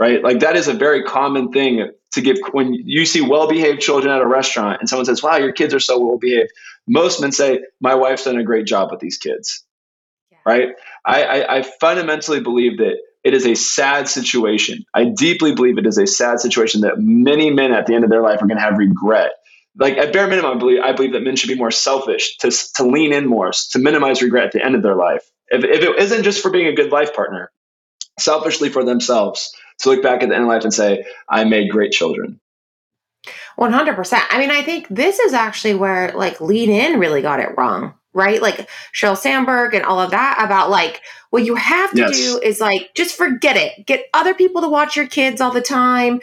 Right? 0.00 0.22
Like 0.24 0.40
that 0.40 0.56
is 0.56 0.66
a 0.66 0.74
very 0.74 1.04
common 1.04 1.52
thing 1.52 1.90
to 2.12 2.20
give 2.20 2.36
when 2.50 2.74
you 2.74 3.06
see 3.06 3.20
well-behaved 3.20 3.80
children 3.80 4.12
at 4.12 4.20
a 4.20 4.26
restaurant 4.26 4.80
and 4.80 4.88
someone 4.88 5.06
says, 5.06 5.22
"Wow, 5.22 5.36
your 5.36 5.52
kids 5.52 5.72
are 5.72 5.80
so 5.80 6.00
well-behaved." 6.00 6.50
Most 6.88 7.20
men 7.20 7.30
say, 7.30 7.60
"My 7.80 7.94
wife's 7.94 8.24
done 8.24 8.36
a 8.36 8.42
great 8.42 8.66
job 8.66 8.90
with 8.90 8.98
these 8.98 9.18
kids." 9.18 9.64
Yeah. 10.32 10.38
Right? 10.44 10.68
I, 11.04 11.22
I, 11.22 11.56
I 11.58 11.62
fundamentally 11.62 12.40
believe 12.40 12.78
that 12.78 12.96
it 13.24 13.32
is 13.32 13.46
a 13.46 13.54
sad 13.54 14.08
situation. 14.08 14.84
I 14.92 15.06
deeply 15.06 15.54
believe 15.54 15.78
it 15.78 15.86
is 15.86 15.98
a 15.98 16.06
sad 16.06 16.40
situation 16.40 16.82
that 16.82 16.98
many 16.98 17.50
men 17.50 17.72
at 17.72 17.86
the 17.86 17.94
end 17.94 18.04
of 18.04 18.10
their 18.10 18.22
life 18.22 18.42
are 18.42 18.46
going 18.46 18.58
to 18.58 18.62
have 18.62 18.78
regret. 18.78 19.32
Like 19.76 19.96
at 19.96 20.12
bare 20.12 20.28
minimum, 20.28 20.56
I 20.56 20.58
believe, 20.58 20.80
I 20.82 20.92
believe 20.92 21.12
that 21.14 21.22
men 21.22 21.34
should 21.34 21.48
be 21.48 21.56
more 21.56 21.70
selfish, 21.70 22.36
to, 22.38 22.50
to 22.76 22.86
lean 22.86 23.12
in 23.12 23.26
more, 23.26 23.50
to 23.70 23.78
minimize 23.78 24.22
regret 24.22 24.44
at 24.44 24.52
the 24.52 24.64
end 24.64 24.74
of 24.76 24.82
their 24.82 24.94
life. 24.94 25.22
If, 25.48 25.64
if 25.64 25.82
it 25.82 25.98
isn't 25.98 26.22
just 26.22 26.42
for 26.42 26.50
being 26.50 26.66
a 26.66 26.74
good 26.74 26.92
life 26.92 27.14
partner, 27.14 27.50
selfishly 28.20 28.68
for 28.68 28.84
themselves, 28.84 29.52
to 29.80 29.88
look 29.88 30.02
back 30.02 30.22
at 30.22 30.28
the 30.28 30.34
end 30.34 30.44
of 30.44 30.48
life 30.48 30.62
and 30.62 30.72
say, 30.72 31.04
I 31.28 31.44
made 31.44 31.70
great 31.70 31.90
children. 31.90 32.40
100%. 33.58 34.22
I 34.30 34.38
mean, 34.38 34.50
I 34.50 34.62
think 34.62 34.86
this 34.88 35.18
is 35.18 35.32
actually 35.32 35.74
where 35.74 36.12
like 36.14 36.40
lean 36.40 36.70
in 36.70 37.00
really 37.00 37.22
got 37.22 37.40
it 37.40 37.56
wrong, 37.56 37.94
right? 38.14 38.40
Like 38.40 38.68
Sheryl 38.94 39.16
Sandberg 39.16 39.74
and 39.74 39.84
all 39.84 40.00
of 40.00 40.12
that 40.12 40.40
about 40.42 40.70
like 40.70 41.02
what 41.30 41.44
you 41.44 41.56
have 41.56 41.90
to 41.90 41.98
yes. 41.98 42.16
do 42.16 42.40
is 42.42 42.60
like 42.60 42.90
just 42.94 43.16
forget 43.16 43.56
it. 43.56 43.84
Get 43.86 44.06
other 44.14 44.34
people 44.34 44.62
to 44.62 44.68
watch 44.68 44.96
your 44.96 45.06
kids 45.06 45.40
all 45.40 45.50
the 45.50 45.60
time. 45.60 46.20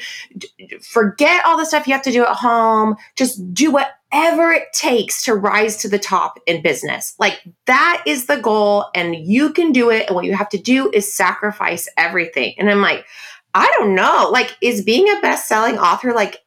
Forget 0.81 1.45
all 1.45 1.57
the 1.57 1.65
stuff 1.65 1.85
you 1.85 1.93
have 1.93 2.01
to 2.03 2.11
do 2.11 2.23
at 2.23 2.35
home. 2.35 2.95
Just 3.15 3.53
do 3.53 3.71
whatever 3.71 4.51
it 4.51 4.71
takes 4.73 5.23
to 5.25 5.35
rise 5.35 5.77
to 5.77 5.89
the 5.89 5.99
top 5.99 6.39
in 6.47 6.61
business. 6.61 7.13
Like 7.19 7.41
that 7.65 8.03
is 8.07 8.25
the 8.25 8.37
goal 8.37 8.85
and 8.95 9.15
you 9.15 9.51
can 9.51 9.71
do 9.71 9.89
it 9.89 10.07
and 10.07 10.15
what 10.15 10.25
you 10.25 10.33
have 10.33 10.49
to 10.49 10.57
do 10.57 10.89
is 10.93 11.13
sacrifice 11.13 11.89
everything. 11.97 12.55
And 12.57 12.69
I'm 12.69 12.81
like, 12.81 13.05
I 13.53 13.73
don't 13.77 13.95
know. 13.95 14.29
Like, 14.31 14.55
is 14.61 14.81
being 14.81 15.09
a 15.09 15.21
best-selling 15.21 15.77
author 15.77 16.13
like 16.13 16.37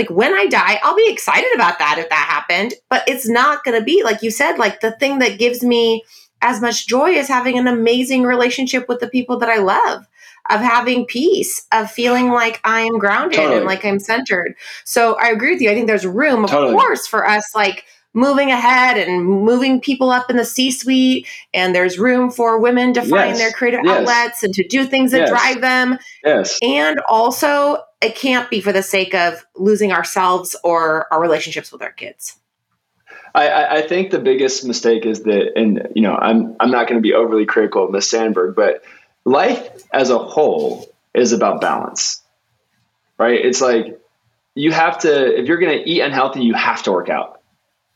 like 0.00 0.10
when 0.10 0.32
I 0.32 0.46
die, 0.46 0.80
I'll 0.82 0.96
be 0.96 1.10
excited 1.10 1.50
about 1.54 1.78
that 1.78 1.98
if 1.98 2.08
that 2.08 2.26
happened, 2.28 2.72
but 2.88 3.06
it's 3.06 3.28
not 3.28 3.64
going 3.64 3.78
to 3.78 3.84
be 3.84 4.02
like 4.02 4.22
you 4.22 4.30
said 4.30 4.56
like 4.56 4.80
the 4.80 4.92
thing 4.92 5.18
that 5.18 5.38
gives 5.38 5.62
me 5.62 6.02
as 6.40 6.62
much 6.62 6.86
joy 6.86 7.10
is 7.10 7.28
having 7.28 7.58
an 7.58 7.66
amazing 7.66 8.22
relationship 8.22 8.88
with 8.88 9.00
the 9.00 9.08
people 9.08 9.38
that 9.38 9.50
I 9.50 9.58
love, 9.58 10.06
of 10.48 10.60
having 10.60 11.04
peace, 11.04 11.66
of 11.70 11.90
feeling 11.90 12.30
like 12.30 12.60
I 12.64 12.80
am 12.80 12.98
grounded 12.98 13.36
totally. 13.36 13.58
and 13.58 13.66
like 13.66 13.84
I'm 13.84 13.98
centered. 13.98 14.54
So 14.84 15.16
I 15.16 15.28
agree 15.28 15.52
with 15.52 15.60
you. 15.60 15.70
I 15.70 15.74
think 15.74 15.86
there's 15.86 16.06
room, 16.06 16.44
of 16.44 16.50
totally. 16.50 16.72
course, 16.72 17.06
for 17.06 17.26
us 17.26 17.54
like 17.54 17.84
moving 18.12 18.50
ahead 18.50 18.96
and 18.98 19.24
moving 19.24 19.80
people 19.80 20.10
up 20.10 20.30
in 20.30 20.36
the 20.36 20.44
C 20.44 20.70
suite. 20.70 21.26
And 21.54 21.74
there's 21.74 21.98
room 21.98 22.30
for 22.30 22.58
women 22.58 22.92
to 22.94 23.00
find 23.00 23.30
yes. 23.30 23.38
their 23.38 23.52
creative 23.52 23.80
yes. 23.84 23.98
outlets 23.98 24.42
and 24.42 24.52
to 24.54 24.66
do 24.66 24.84
things 24.84 25.12
that 25.12 25.20
yes. 25.20 25.30
drive 25.30 25.60
them. 25.60 25.98
Yes. 26.24 26.58
And 26.62 27.00
also, 27.08 27.78
it 28.00 28.16
can't 28.16 28.50
be 28.50 28.60
for 28.60 28.72
the 28.72 28.82
sake 28.82 29.14
of 29.14 29.44
losing 29.54 29.92
ourselves 29.92 30.56
or 30.64 31.12
our 31.12 31.20
relationships 31.20 31.70
with 31.70 31.82
our 31.82 31.92
kids. 31.92 32.36
I, 33.34 33.78
I 33.78 33.82
think 33.82 34.10
the 34.10 34.18
biggest 34.18 34.64
mistake 34.64 35.06
is 35.06 35.22
that, 35.22 35.52
and 35.54 35.88
you 35.94 36.02
know, 36.02 36.16
I'm 36.16 36.56
I'm 36.58 36.72
not 36.72 36.88
going 36.88 37.00
to 37.00 37.02
be 37.02 37.14
overly 37.14 37.46
critical 37.46 37.84
of 37.84 37.92
Miss 37.92 38.08
Sandberg, 38.08 38.56
but 38.56 38.82
life 39.24 39.68
as 39.92 40.10
a 40.10 40.18
whole 40.18 40.92
is 41.14 41.32
about 41.32 41.60
balance, 41.60 42.22
right? 43.18 43.38
It's 43.44 43.60
like 43.60 44.00
you 44.56 44.72
have 44.72 44.98
to 45.00 45.38
if 45.38 45.46
you're 45.46 45.58
going 45.58 45.78
to 45.78 45.88
eat 45.88 46.00
unhealthy, 46.00 46.42
you 46.42 46.54
have 46.54 46.82
to 46.84 46.92
work 46.92 47.08
out 47.08 47.39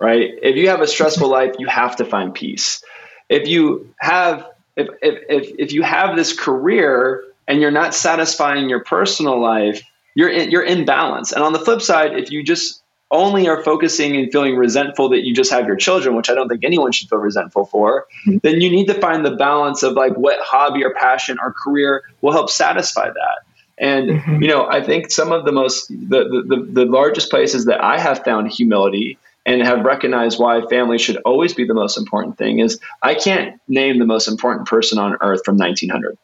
right? 0.05 0.35
If 0.43 0.57
you 0.57 0.69
have 0.69 0.83
a 0.83 0.87
stressful 0.87 1.29
life, 1.29 1.55
you 1.59 1.67
have 1.67 1.97
to 1.97 2.05
find 2.05 2.35
peace. 2.35 2.85
If 3.31 3.49
you 3.49 3.95
have 3.99 4.47
if 4.77 4.89
if 5.01 5.23
if, 5.29 5.55
if 5.59 5.73
you 5.73 5.83
have 5.83 6.15
this 6.17 6.39
career 6.39 7.25
and 7.49 7.61
you're 7.61 7.71
not 7.71 7.95
satisfying 7.95 8.69
your 8.69 8.85
personal 8.85 9.41
life, 9.41 9.83
you're 10.15 10.29
in, 10.29 10.51
you're 10.51 10.63
in 10.63 10.85
balance. 10.85 11.33
And 11.33 11.43
on 11.43 11.53
the 11.53 11.59
flip 11.59 11.81
side, 11.81 12.19
if 12.19 12.31
you 12.31 12.43
just 12.43 12.83
only 13.11 13.49
are 13.49 13.63
focusing 13.63 14.17
and 14.17 14.31
feeling 14.33 14.57
resentful 14.57 15.09
that 15.11 15.25
you 15.25 15.35
just 15.35 15.51
have 15.51 15.67
your 15.67 15.77
children, 15.77 16.17
which 16.17 16.29
I 16.29 16.35
don't 16.35 16.49
think 16.49 16.65
anyone 16.65 16.93
should 16.93 17.09
feel 17.09 17.21
resentful 17.21 17.67
for, 17.67 18.07
mm-hmm. 18.27 18.39
then 18.43 18.61
you 18.61 18.71
need 18.71 18.87
to 18.87 18.95
find 18.95 19.25
the 19.25 19.37
balance 19.37 19.83
of 19.83 19.95
like 19.95 20.15
what 20.15 20.39
hobby 20.43 20.85
or 20.85 20.93
passion 20.93 21.39
or 21.41 21.53
career 21.53 22.03
will 22.21 22.33
help 22.33 22.51
satisfy 22.51 23.09
that. 23.09 23.39
And 23.79 24.11
mm-hmm. 24.11 24.43
you 24.43 24.49
know, 24.49 24.67
I 24.67 24.83
think 24.83 25.11
some 25.11 25.33
of 25.33 25.45
the 25.45 25.53
most 25.53 25.89
the, 25.89 26.45
the 26.47 26.69
the 26.71 26.85
largest 26.85 27.31
places 27.31 27.65
that 27.65 27.83
I 27.83 27.99
have 27.99 28.23
found 28.25 28.51
humility 28.51 29.19
and 29.47 29.63
have 29.63 29.85
recognized 29.85 30.39
why 30.39 30.63
family 30.69 30.99
should 30.99 31.19
always 31.25 31.55
be 31.55 31.65
the 31.65 31.75
most 31.75 31.99
important 31.99 32.39
thing 32.39 32.61
is 32.61 32.81
I 33.03 33.15
can't 33.15 33.61
name 33.69 33.99
the 33.99 34.07
most 34.07 34.29
important 34.29 34.67
person 34.67 34.99
on 34.99 35.17
earth 35.21 35.43
from 35.45 35.57
1900. 35.57 36.17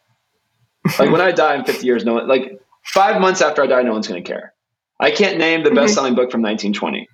like 0.99 1.11
when 1.11 1.21
I 1.21 1.33
die 1.33 1.57
in 1.57 1.65
50 1.65 1.87
years, 1.87 2.05
no 2.05 2.15
one, 2.15 2.29
like 2.29 2.61
five 2.83 3.21
months 3.21 3.43
after 3.43 3.63
I 3.63 3.67
die, 3.67 3.83
no 3.83 3.93
one's 3.93 4.09
going 4.09 4.23
to 4.23 4.27
care. 4.27 4.55
I 4.99 5.11
can't 5.11 5.39
name 5.39 5.65
the 5.65 5.71
best 5.71 5.95
selling 5.95 6.15
book 6.15 6.31
from 6.31 6.43
1920. 6.43 7.09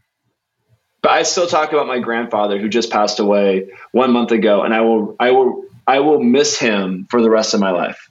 But 1.02 1.12
I 1.12 1.22
still 1.22 1.46
talk 1.46 1.72
about 1.72 1.86
my 1.86 2.00
grandfather 2.00 2.58
who 2.58 2.68
just 2.68 2.90
passed 2.90 3.20
away 3.20 3.68
one 3.92 4.12
month 4.12 4.32
ago, 4.32 4.62
and 4.62 4.74
I 4.74 4.80
will, 4.80 5.14
I 5.20 5.30
will, 5.30 5.64
I 5.86 6.00
will 6.00 6.20
miss 6.20 6.58
him 6.58 7.06
for 7.10 7.22
the 7.22 7.30
rest 7.30 7.54
of 7.54 7.60
my 7.60 7.70
life. 7.70 8.10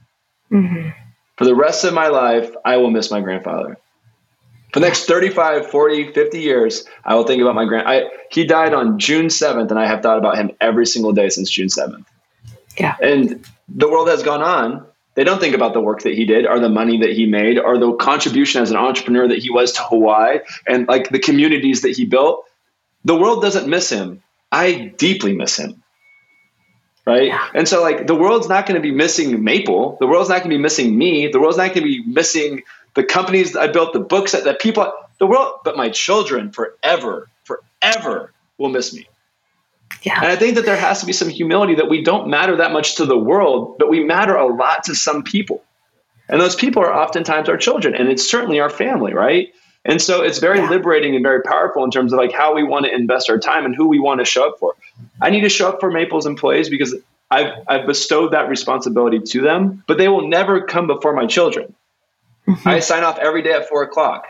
Mm-hmm. 0.49 0.89
For 1.37 1.43
the 1.43 1.55
rest 1.55 1.83
of 1.83 1.93
my 1.93 2.07
life, 2.07 2.55
I 2.63 2.77
will 2.77 2.91
miss 2.91 3.11
my 3.11 3.19
grandfather 3.19 3.77
for 4.75 4.81
the 4.81 4.85
next 4.85 5.05
35 5.05 5.71
40 5.71 6.11
50 6.11 6.39
years 6.41 6.83
i 7.05 7.15
will 7.15 7.23
think 7.23 7.41
about 7.41 7.55
my 7.55 7.63
grand 7.63 7.87
I, 7.87 8.09
he 8.29 8.43
died 8.43 8.73
on 8.73 8.99
june 8.99 9.27
7th 9.27 9.69
and 9.69 9.79
i 9.79 9.87
have 9.87 10.01
thought 10.01 10.17
about 10.17 10.37
him 10.37 10.51
every 10.59 10.85
single 10.85 11.13
day 11.13 11.29
since 11.29 11.49
june 11.49 11.69
7th 11.69 12.05
yeah. 12.77 12.95
And 13.01 13.45
the 13.69 13.89
world 13.89 14.09
has 14.09 14.23
gone 14.23 14.41
on. 14.41 14.85
They 15.15 15.23
don't 15.23 15.39
think 15.39 15.55
about 15.55 15.73
the 15.73 15.79
work 15.79 16.01
that 16.01 16.13
he 16.13 16.25
did 16.25 16.45
or 16.45 16.59
the 16.59 16.69
money 16.69 16.99
that 16.99 17.11
he 17.11 17.25
made 17.25 17.57
or 17.57 17.77
the 17.77 17.93
contribution 17.93 18.61
as 18.61 18.69
an 18.69 18.77
entrepreneur 18.77 19.27
that 19.27 19.39
he 19.39 19.49
was 19.49 19.73
to 19.73 19.81
hawaii 19.81 20.39
and 20.67 20.87
like 20.87 21.09
the 21.09 21.19
communities 21.19 21.81
that 21.83 21.95
he 21.95 22.05
built. 22.05 22.45
The 23.05 23.15
world 23.15 23.41
doesn't 23.41 23.67
miss 23.67 23.89
him. 23.89 24.21
I 24.51 24.93
deeply 24.97 25.33
miss 25.33 25.57
him. 25.57 25.83
Right? 27.05 27.27
Yeah. 27.27 27.47
and 27.53 27.67
so 27.67 27.83
like 27.83 28.07
the 28.07 28.15
world's 28.15 28.49
not 28.49 28.65
going 28.65 28.81
to 28.81 28.81
be 28.81 28.91
missing 28.91 29.43
maple. 29.43 29.95
The 29.99 30.07
world's 30.07 30.27
not 30.27 30.39
going 30.39 30.49
to 30.49 30.57
be 30.57 30.61
missing 30.61 30.97
me. 30.97 31.27
The 31.27 31.39
world's 31.39 31.57
not 31.57 31.67
going 31.67 31.81
to 31.81 31.81
be 31.83 32.03
missing 32.03 32.63
the 32.95 33.03
companies 33.03 33.55
I 33.55 33.67
built, 33.67 33.93
the 33.93 33.99
books 33.99 34.31
that, 34.31 34.45
that 34.45 34.59
people, 34.59 34.91
the 35.19 35.27
world, 35.27 35.59
but 35.63 35.77
my 35.77 35.89
children 35.89 36.51
forever, 36.51 37.29
forever 37.43 38.33
will 38.57 38.69
miss 38.69 38.93
me. 38.93 39.07
Yeah. 40.01 40.17
And 40.17 40.27
I 40.27 40.35
think 40.35 40.55
that 40.55 40.65
there 40.65 40.77
has 40.77 40.99
to 41.01 41.05
be 41.05 41.13
some 41.13 41.29
humility 41.29 41.75
that 41.75 41.89
we 41.89 42.03
don't 42.03 42.29
matter 42.29 42.57
that 42.57 42.71
much 42.71 42.95
to 42.95 43.05
the 43.05 43.17
world, 43.17 43.77
but 43.77 43.89
we 43.89 44.03
matter 44.03 44.35
a 44.35 44.47
lot 44.47 44.83
to 44.85 44.95
some 44.95 45.23
people. 45.23 45.63
And 46.27 46.41
those 46.41 46.55
people 46.55 46.81
are 46.81 46.93
oftentimes 46.93 47.49
our 47.49 47.57
children, 47.57 47.93
and 47.93 48.09
it's 48.09 48.27
certainly 48.27 48.59
our 48.59 48.69
family, 48.69 49.13
right? 49.13 49.53
And 49.83 50.01
so 50.01 50.23
it's 50.23 50.39
very 50.39 50.57
yeah. 50.57 50.69
liberating 50.69 51.15
and 51.15 51.23
very 51.23 51.41
powerful 51.43 51.83
in 51.83 51.91
terms 51.91 52.11
of 52.11 52.17
like 52.17 52.31
how 52.31 52.55
we 52.55 52.63
want 52.63 52.85
to 52.85 52.93
invest 52.93 53.29
our 53.29 53.37
time 53.37 53.65
and 53.65 53.75
who 53.75 53.87
we 53.87 53.99
want 53.99 54.19
to 54.19 54.25
show 54.25 54.47
up 54.49 54.57
for. 54.59 54.73
I 55.21 55.29
need 55.29 55.41
to 55.41 55.49
show 55.49 55.69
up 55.69 55.79
for 55.79 55.91
Maples 55.91 56.25
employees 56.25 56.69
because 56.69 56.95
I've, 57.29 57.53
I've 57.67 57.85
bestowed 57.85 58.33
that 58.33 58.49
responsibility 58.49 59.19
to 59.19 59.41
them, 59.41 59.83
but 59.87 59.99
they 59.99 60.07
will 60.07 60.27
never 60.27 60.61
come 60.61 60.87
before 60.87 61.13
my 61.13 61.27
children. 61.27 61.75
Mm-hmm. 62.47 62.67
I 62.67 62.79
sign 62.79 63.03
off 63.03 63.17
every 63.19 63.41
day 63.41 63.51
at 63.51 63.67
four 63.67 63.83
o'clock 63.83 64.27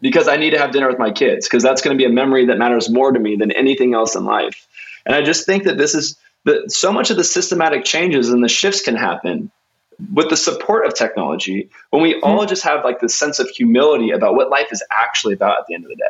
because 0.00 0.28
I 0.28 0.36
need 0.36 0.50
to 0.50 0.58
have 0.58 0.72
dinner 0.72 0.88
with 0.88 0.98
my 0.98 1.10
kids 1.10 1.46
because 1.46 1.62
that's 1.62 1.80
going 1.82 1.96
to 1.96 1.98
be 1.98 2.04
a 2.06 2.12
memory 2.12 2.46
that 2.46 2.58
matters 2.58 2.90
more 2.90 3.12
to 3.12 3.20
me 3.20 3.36
than 3.36 3.52
anything 3.52 3.94
else 3.94 4.16
in 4.16 4.24
life. 4.24 4.66
And 5.06 5.14
I 5.14 5.22
just 5.22 5.46
think 5.46 5.64
that 5.64 5.78
this 5.78 5.94
is 5.94 6.18
that 6.44 6.72
so 6.72 6.92
much 6.92 7.10
of 7.10 7.16
the 7.16 7.24
systematic 7.24 7.84
changes 7.84 8.28
and 8.28 8.42
the 8.42 8.48
shifts 8.48 8.82
can 8.82 8.96
happen 8.96 9.50
with 10.12 10.30
the 10.30 10.36
support 10.36 10.86
of 10.86 10.94
technology 10.94 11.70
when 11.90 12.02
we 12.02 12.14
mm-hmm. 12.14 12.24
all 12.24 12.46
just 12.46 12.64
have 12.64 12.84
like 12.84 13.00
this 13.00 13.14
sense 13.14 13.38
of 13.38 13.48
humility 13.48 14.10
about 14.10 14.34
what 14.34 14.50
life 14.50 14.72
is 14.72 14.82
actually 14.90 15.34
about 15.34 15.60
at 15.60 15.66
the 15.68 15.74
end 15.74 15.84
of 15.84 15.90
the 15.90 15.96
day. 15.96 16.04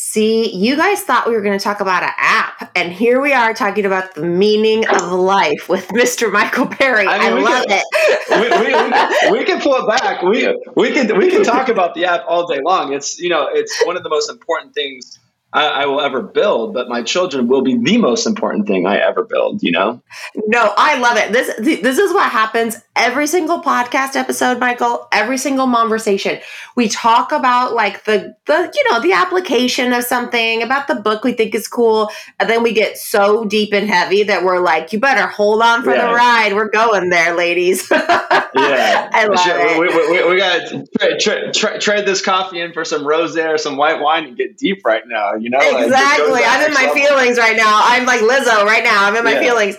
See, 0.00 0.54
you 0.54 0.76
guys 0.76 1.02
thought 1.02 1.26
we 1.26 1.34
were 1.34 1.40
going 1.40 1.58
to 1.58 1.62
talk 1.62 1.80
about 1.80 2.04
an 2.04 2.12
app, 2.18 2.70
and 2.76 2.92
here 2.92 3.20
we 3.20 3.32
are 3.32 3.52
talking 3.52 3.84
about 3.84 4.14
the 4.14 4.22
meaning 4.22 4.86
of 4.86 5.10
life 5.10 5.68
with 5.68 5.88
Mr. 5.88 6.30
Michael 6.30 6.66
Perry. 6.66 7.04
I, 7.04 7.34
mean, 7.34 7.44
I 7.44 7.50
love 7.50 7.66
can, 7.66 7.82
it. 7.82 9.30
we, 9.32 9.32
we, 9.32 9.32
we, 9.32 9.40
we, 9.40 9.44
can 9.44 9.60
pull 9.60 9.74
it 9.74 9.88
back. 9.88 10.22
We 10.22 10.56
we 10.76 10.92
can 10.92 11.18
we 11.18 11.28
can 11.28 11.42
talk 11.42 11.68
about 11.68 11.96
the 11.96 12.04
app 12.04 12.24
all 12.28 12.46
day 12.46 12.60
long. 12.64 12.92
It's 12.92 13.18
you 13.18 13.28
know 13.28 13.48
it's 13.52 13.84
one 13.84 13.96
of 13.96 14.04
the 14.04 14.08
most 14.08 14.30
important 14.30 14.72
things 14.72 15.18
I, 15.52 15.66
I, 15.66 15.86
will 15.86 16.02
ever 16.02 16.20
build, 16.20 16.74
but 16.74 16.88
my 16.88 17.02
children 17.02 17.48
will 17.48 17.62
be 17.62 17.74
the 17.74 17.96
most 17.96 18.26
important 18.26 18.66
thing 18.66 18.86
I 18.86 18.98
ever 18.98 19.24
build. 19.24 19.62
You 19.62 19.72
know? 19.72 20.02
No, 20.46 20.74
I 20.76 20.98
love 20.98 21.16
it. 21.16 21.32
This 21.32 21.80
this 21.80 21.98
is 21.98 22.12
what 22.12 22.30
happens 22.30 22.76
every 22.94 23.26
single 23.26 23.62
podcast 23.62 24.14
episode, 24.14 24.58
Michael. 24.58 25.08
Every 25.10 25.38
single 25.38 25.66
conversation, 25.66 26.38
we 26.76 26.88
talk 26.88 27.32
about 27.32 27.72
like 27.72 28.04
the 28.04 28.36
the 28.44 28.70
you 28.74 28.90
know 28.90 29.00
the 29.00 29.12
application 29.12 29.94
of 29.94 30.04
something 30.04 30.62
about 30.62 30.86
the 30.86 30.96
book 30.96 31.24
we 31.24 31.32
think 31.32 31.54
is 31.54 31.66
cool, 31.66 32.10
and 32.38 32.50
then 32.50 32.62
we 32.62 32.74
get 32.74 32.98
so 32.98 33.46
deep 33.46 33.72
and 33.72 33.88
heavy 33.88 34.24
that 34.24 34.44
we're 34.44 34.60
like, 34.60 34.92
you 34.92 35.00
better 35.00 35.26
hold 35.26 35.62
on 35.62 35.82
for 35.82 35.94
yeah. 35.94 36.08
the 36.08 36.12
ride. 36.12 36.52
We're 36.54 36.68
going 36.68 37.08
there, 37.08 37.34
ladies. 37.34 37.88
yeah, 37.90 39.08
I 39.12 39.26
love 39.26 39.46
it. 39.46 39.80
We, 39.80 39.86
we, 39.88 40.28
we 40.28 40.36
got 40.36 40.68
to 40.68 41.78
trade 41.80 42.06
this 42.06 42.20
coffee 42.20 42.60
in 42.60 42.74
for 42.74 42.84
some 42.84 43.04
rosé 43.04 43.48
or 43.48 43.56
some 43.56 43.78
white 43.78 44.00
wine 44.00 44.26
and 44.26 44.36
get 44.36 44.58
deep 44.58 44.84
right 44.84 45.04
now. 45.06 45.37
You 45.40 45.50
know, 45.50 45.58
exactly. 45.60 46.40
I'm 46.44 46.66
in 46.66 46.74
my 46.74 46.86
level. 46.86 46.94
feelings 46.94 47.38
right 47.38 47.56
now. 47.56 47.80
I'm 47.84 48.06
like 48.06 48.20
Lizzo 48.20 48.64
right 48.64 48.84
now. 48.84 49.04
I'm 49.04 49.16
in 49.16 49.24
my 49.24 49.34
yeah. 49.34 49.40
feelings. 49.40 49.76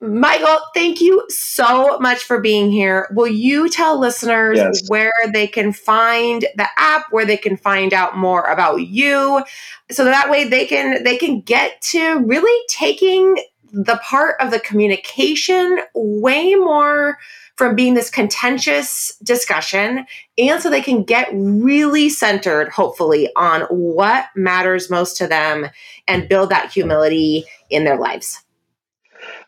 Michael, 0.00 0.58
thank 0.74 1.00
you 1.00 1.24
so 1.30 1.98
much 1.98 2.24
for 2.24 2.40
being 2.40 2.70
here. 2.70 3.08
Will 3.12 3.26
you 3.26 3.68
tell 3.68 3.98
listeners 3.98 4.58
yes. 4.58 4.88
where 4.88 5.12
they 5.32 5.46
can 5.46 5.72
find 5.72 6.42
the 6.56 6.68
app, 6.76 7.06
where 7.10 7.24
they 7.24 7.38
can 7.38 7.56
find 7.56 7.94
out 7.94 8.16
more 8.16 8.42
about 8.44 8.82
you, 8.82 9.42
so 9.90 10.04
that 10.04 10.30
way 10.30 10.44
they 10.44 10.66
can 10.66 11.02
they 11.04 11.16
can 11.16 11.40
get 11.40 11.80
to 11.82 12.18
really 12.18 12.64
taking 12.68 13.36
the 13.72 13.96
part 14.04 14.36
of 14.40 14.50
the 14.50 14.60
communication 14.60 15.80
way 15.94 16.54
more 16.54 17.18
from 17.56 17.76
being 17.76 17.94
this 17.94 18.10
contentious 18.10 19.16
discussion 19.22 20.06
and 20.36 20.60
so 20.60 20.70
they 20.70 20.80
can 20.80 21.04
get 21.04 21.28
really 21.32 22.08
centered, 22.08 22.68
hopefully, 22.68 23.30
on 23.36 23.62
what 23.62 24.26
matters 24.34 24.90
most 24.90 25.16
to 25.18 25.28
them 25.28 25.68
and 26.08 26.28
build 26.28 26.50
that 26.50 26.72
humility 26.72 27.44
in 27.70 27.84
their 27.84 27.98
lives? 27.98 28.42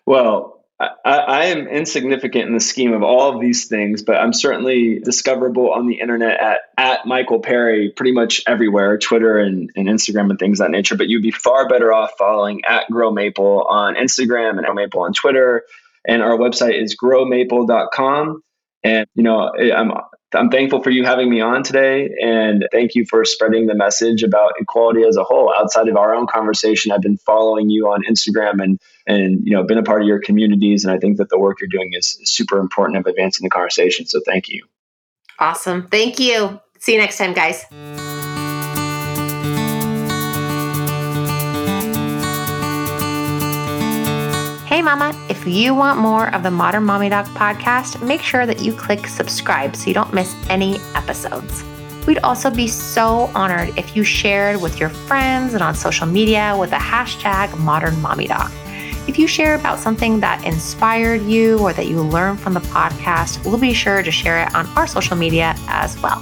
Well, 0.05 0.57
I, 0.79 0.88
I, 1.05 1.45
am 1.47 1.66
insignificant 1.69 2.49
in 2.49 2.55
the 2.55 2.61
scheme 2.61 2.92
of 2.92 3.03
all 3.03 3.33
of 3.33 3.40
these 3.40 3.66
things, 3.66 4.03
but 4.03 4.16
I'm 4.16 4.35
certainly 4.35 4.99
discoverable 4.99 5.73
on 5.73 5.87
the 5.87 6.01
internet 6.01 6.38
at, 6.38 6.61
at 6.77 7.07
Michael 7.07 7.40
Perry 7.40 7.90
pretty 7.90 8.12
much 8.12 8.42
everywhere, 8.47 8.99
Twitter 8.99 9.38
and, 9.38 9.71
and 9.75 9.88
Instagram 9.88 10.29
and 10.29 10.38
things 10.38 10.59
that 10.59 10.71
nature. 10.71 10.95
But 10.95 11.09
you'd 11.09 11.23
be 11.23 11.31
far 11.31 11.66
better 11.66 11.95
off 11.95 12.11
following 12.19 12.62
at 12.66 12.90
Grow 12.90 13.11
Maple 13.11 13.62
on 13.62 13.95
Instagram 13.95 14.59
and 14.59 14.66
Grow 14.66 14.75
Maple 14.75 15.01
on 15.01 15.14
Twitter. 15.14 15.64
And 16.07 16.23
our 16.23 16.37
website 16.38 16.81
is 16.81 16.97
growmaple.com. 16.97 18.42
And, 18.85 19.07
you 19.14 19.23
know, 19.25 19.51
I'm, 19.75 19.90
I'm 20.33 20.51
thankful 20.51 20.83
for 20.83 20.90
you 20.90 21.05
having 21.05 21.29
me 21.29 21.40
on 21.40 21.62
today. 21.62 22.11
And 22.23 22.69
thank 22.71 22.95
you 22.95 23.05
for 23.05 23.25
spreading 23.25 23.66
the 23.66 23.75
message 23.75 24.23
about 24.23 24.53
equality 24.61 25.03
as 25.03 25.16
a 25.16 25.25
whole. 25.25 25.53
Outside 25.53 25.88
of 25.88 25.97
our 25.97 26.14
own 26.14 26.27
conversation, 26.27 26.92
I've 26.92 27.03
been 27.03 27.16
following 27.19 27.71
you 27.71 27.88
on 27.88 28.03
Instagram 28.05 28.62
and, 28.62 28.81
and, 29.07 29.45
you 29.45 29.53
know, 29.53 29.64
been 29.64 29.79
a 29.79 29.83
part 29.83 30.03
of 30.03 30.09
your 30.09 30.21
communities. 30.21 30.85
And 30.85 30.95
I 30.95 30.99
think 30.99 31.16
that 31.19 31.29
the 31.31 31.38
work 31.38 31.61
you're 31.61 31.69
doing 31.69 31.90
is 31.92 32.19
super 32.25 32.59
important 32.59 32.99
of 32.99 33.07
advancing 33.07 33.45
the 33.45 33.51
conversation. 33.51 34.07
So 34.07 34.21
thank 34.25 34.49
you. 34.49 34.64
Awesome. 35.38 35.88
Thank 35.88 36.19
you. 36.21 36.61
See 36.79 36.92
you 36.92 36.99
next 36.99 37.19
time, 37.19 37.35
guys. 37.35 37.64
Hey, 44.66 44.83
Mama, 44.83 45.12
if 45.46 45.52
you 45.52 45.76
want 45.76 46.00
more 46.00 46.35
of 46.35 46.42
the 46.42 46.50
Modern 46.50 46.82
Mommy 46.82 47.09
Doc 47.09 47.24
podcast, 47.26 48.04
make 48.04 48.20
sure 48.20 48.46
that 48.46 48.62
you 48.62 48.72
click 48.72 49.06
subscribe 49.06 49.76
so 49.76 49.87
you 49.87 49.94
don't 49.94 50.12
miss 50.12 50.35
any 50.50 50.76
episodes. 50.96 51.62
We'd 52.04 52.18
also 52.18 52.50
be 52.50 52.66
so 52.66 53.30
honored 53.32 53.68
if 53.78 53.94
you 53.94 54.02
shared 54.02 54.61
with 54.61 54.80
your 54.80 54.88
friends 54.88 55.54
and 55.54 55.62
on 55.62 55.76
social 55.76 56.04
media 56.04 56.56
with 56.59 56.70
the 56.70 56.76
hashtag 56.76 57.56
Modern 57.61 58.00
Mommy 58.02 58.26
Doc. 58.26 58.50
If 59.06 59.20
you 59.20 59.28
share 59.28 59.54
about 59.54 59.78
something 59.78 60.18
that 60.18 60.44
inspired 60.44 61.22
you 61.22 61.61
or 61.61 61.72
that 61.74 61.87
you 61.87 62.02
learned 62.02 62.40
from 62.40 62.54
the 62.54 62.61
podcast, 62.61 63.44
we'll 63.44 63.56
be 63.56 63.72
sure 63.72 64.02
to 64.02 64.11
share 64.11 64.42
it 64.42 64.52
on 64.52 64.66
our 64.70 64.88
social 64.88 65.16
media 65.16 65.54
as 65.68 65.96
well. 66.02 66.18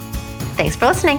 Thanks 0.56 0.76
for 0.76 0.84
listening. 0.84 1.18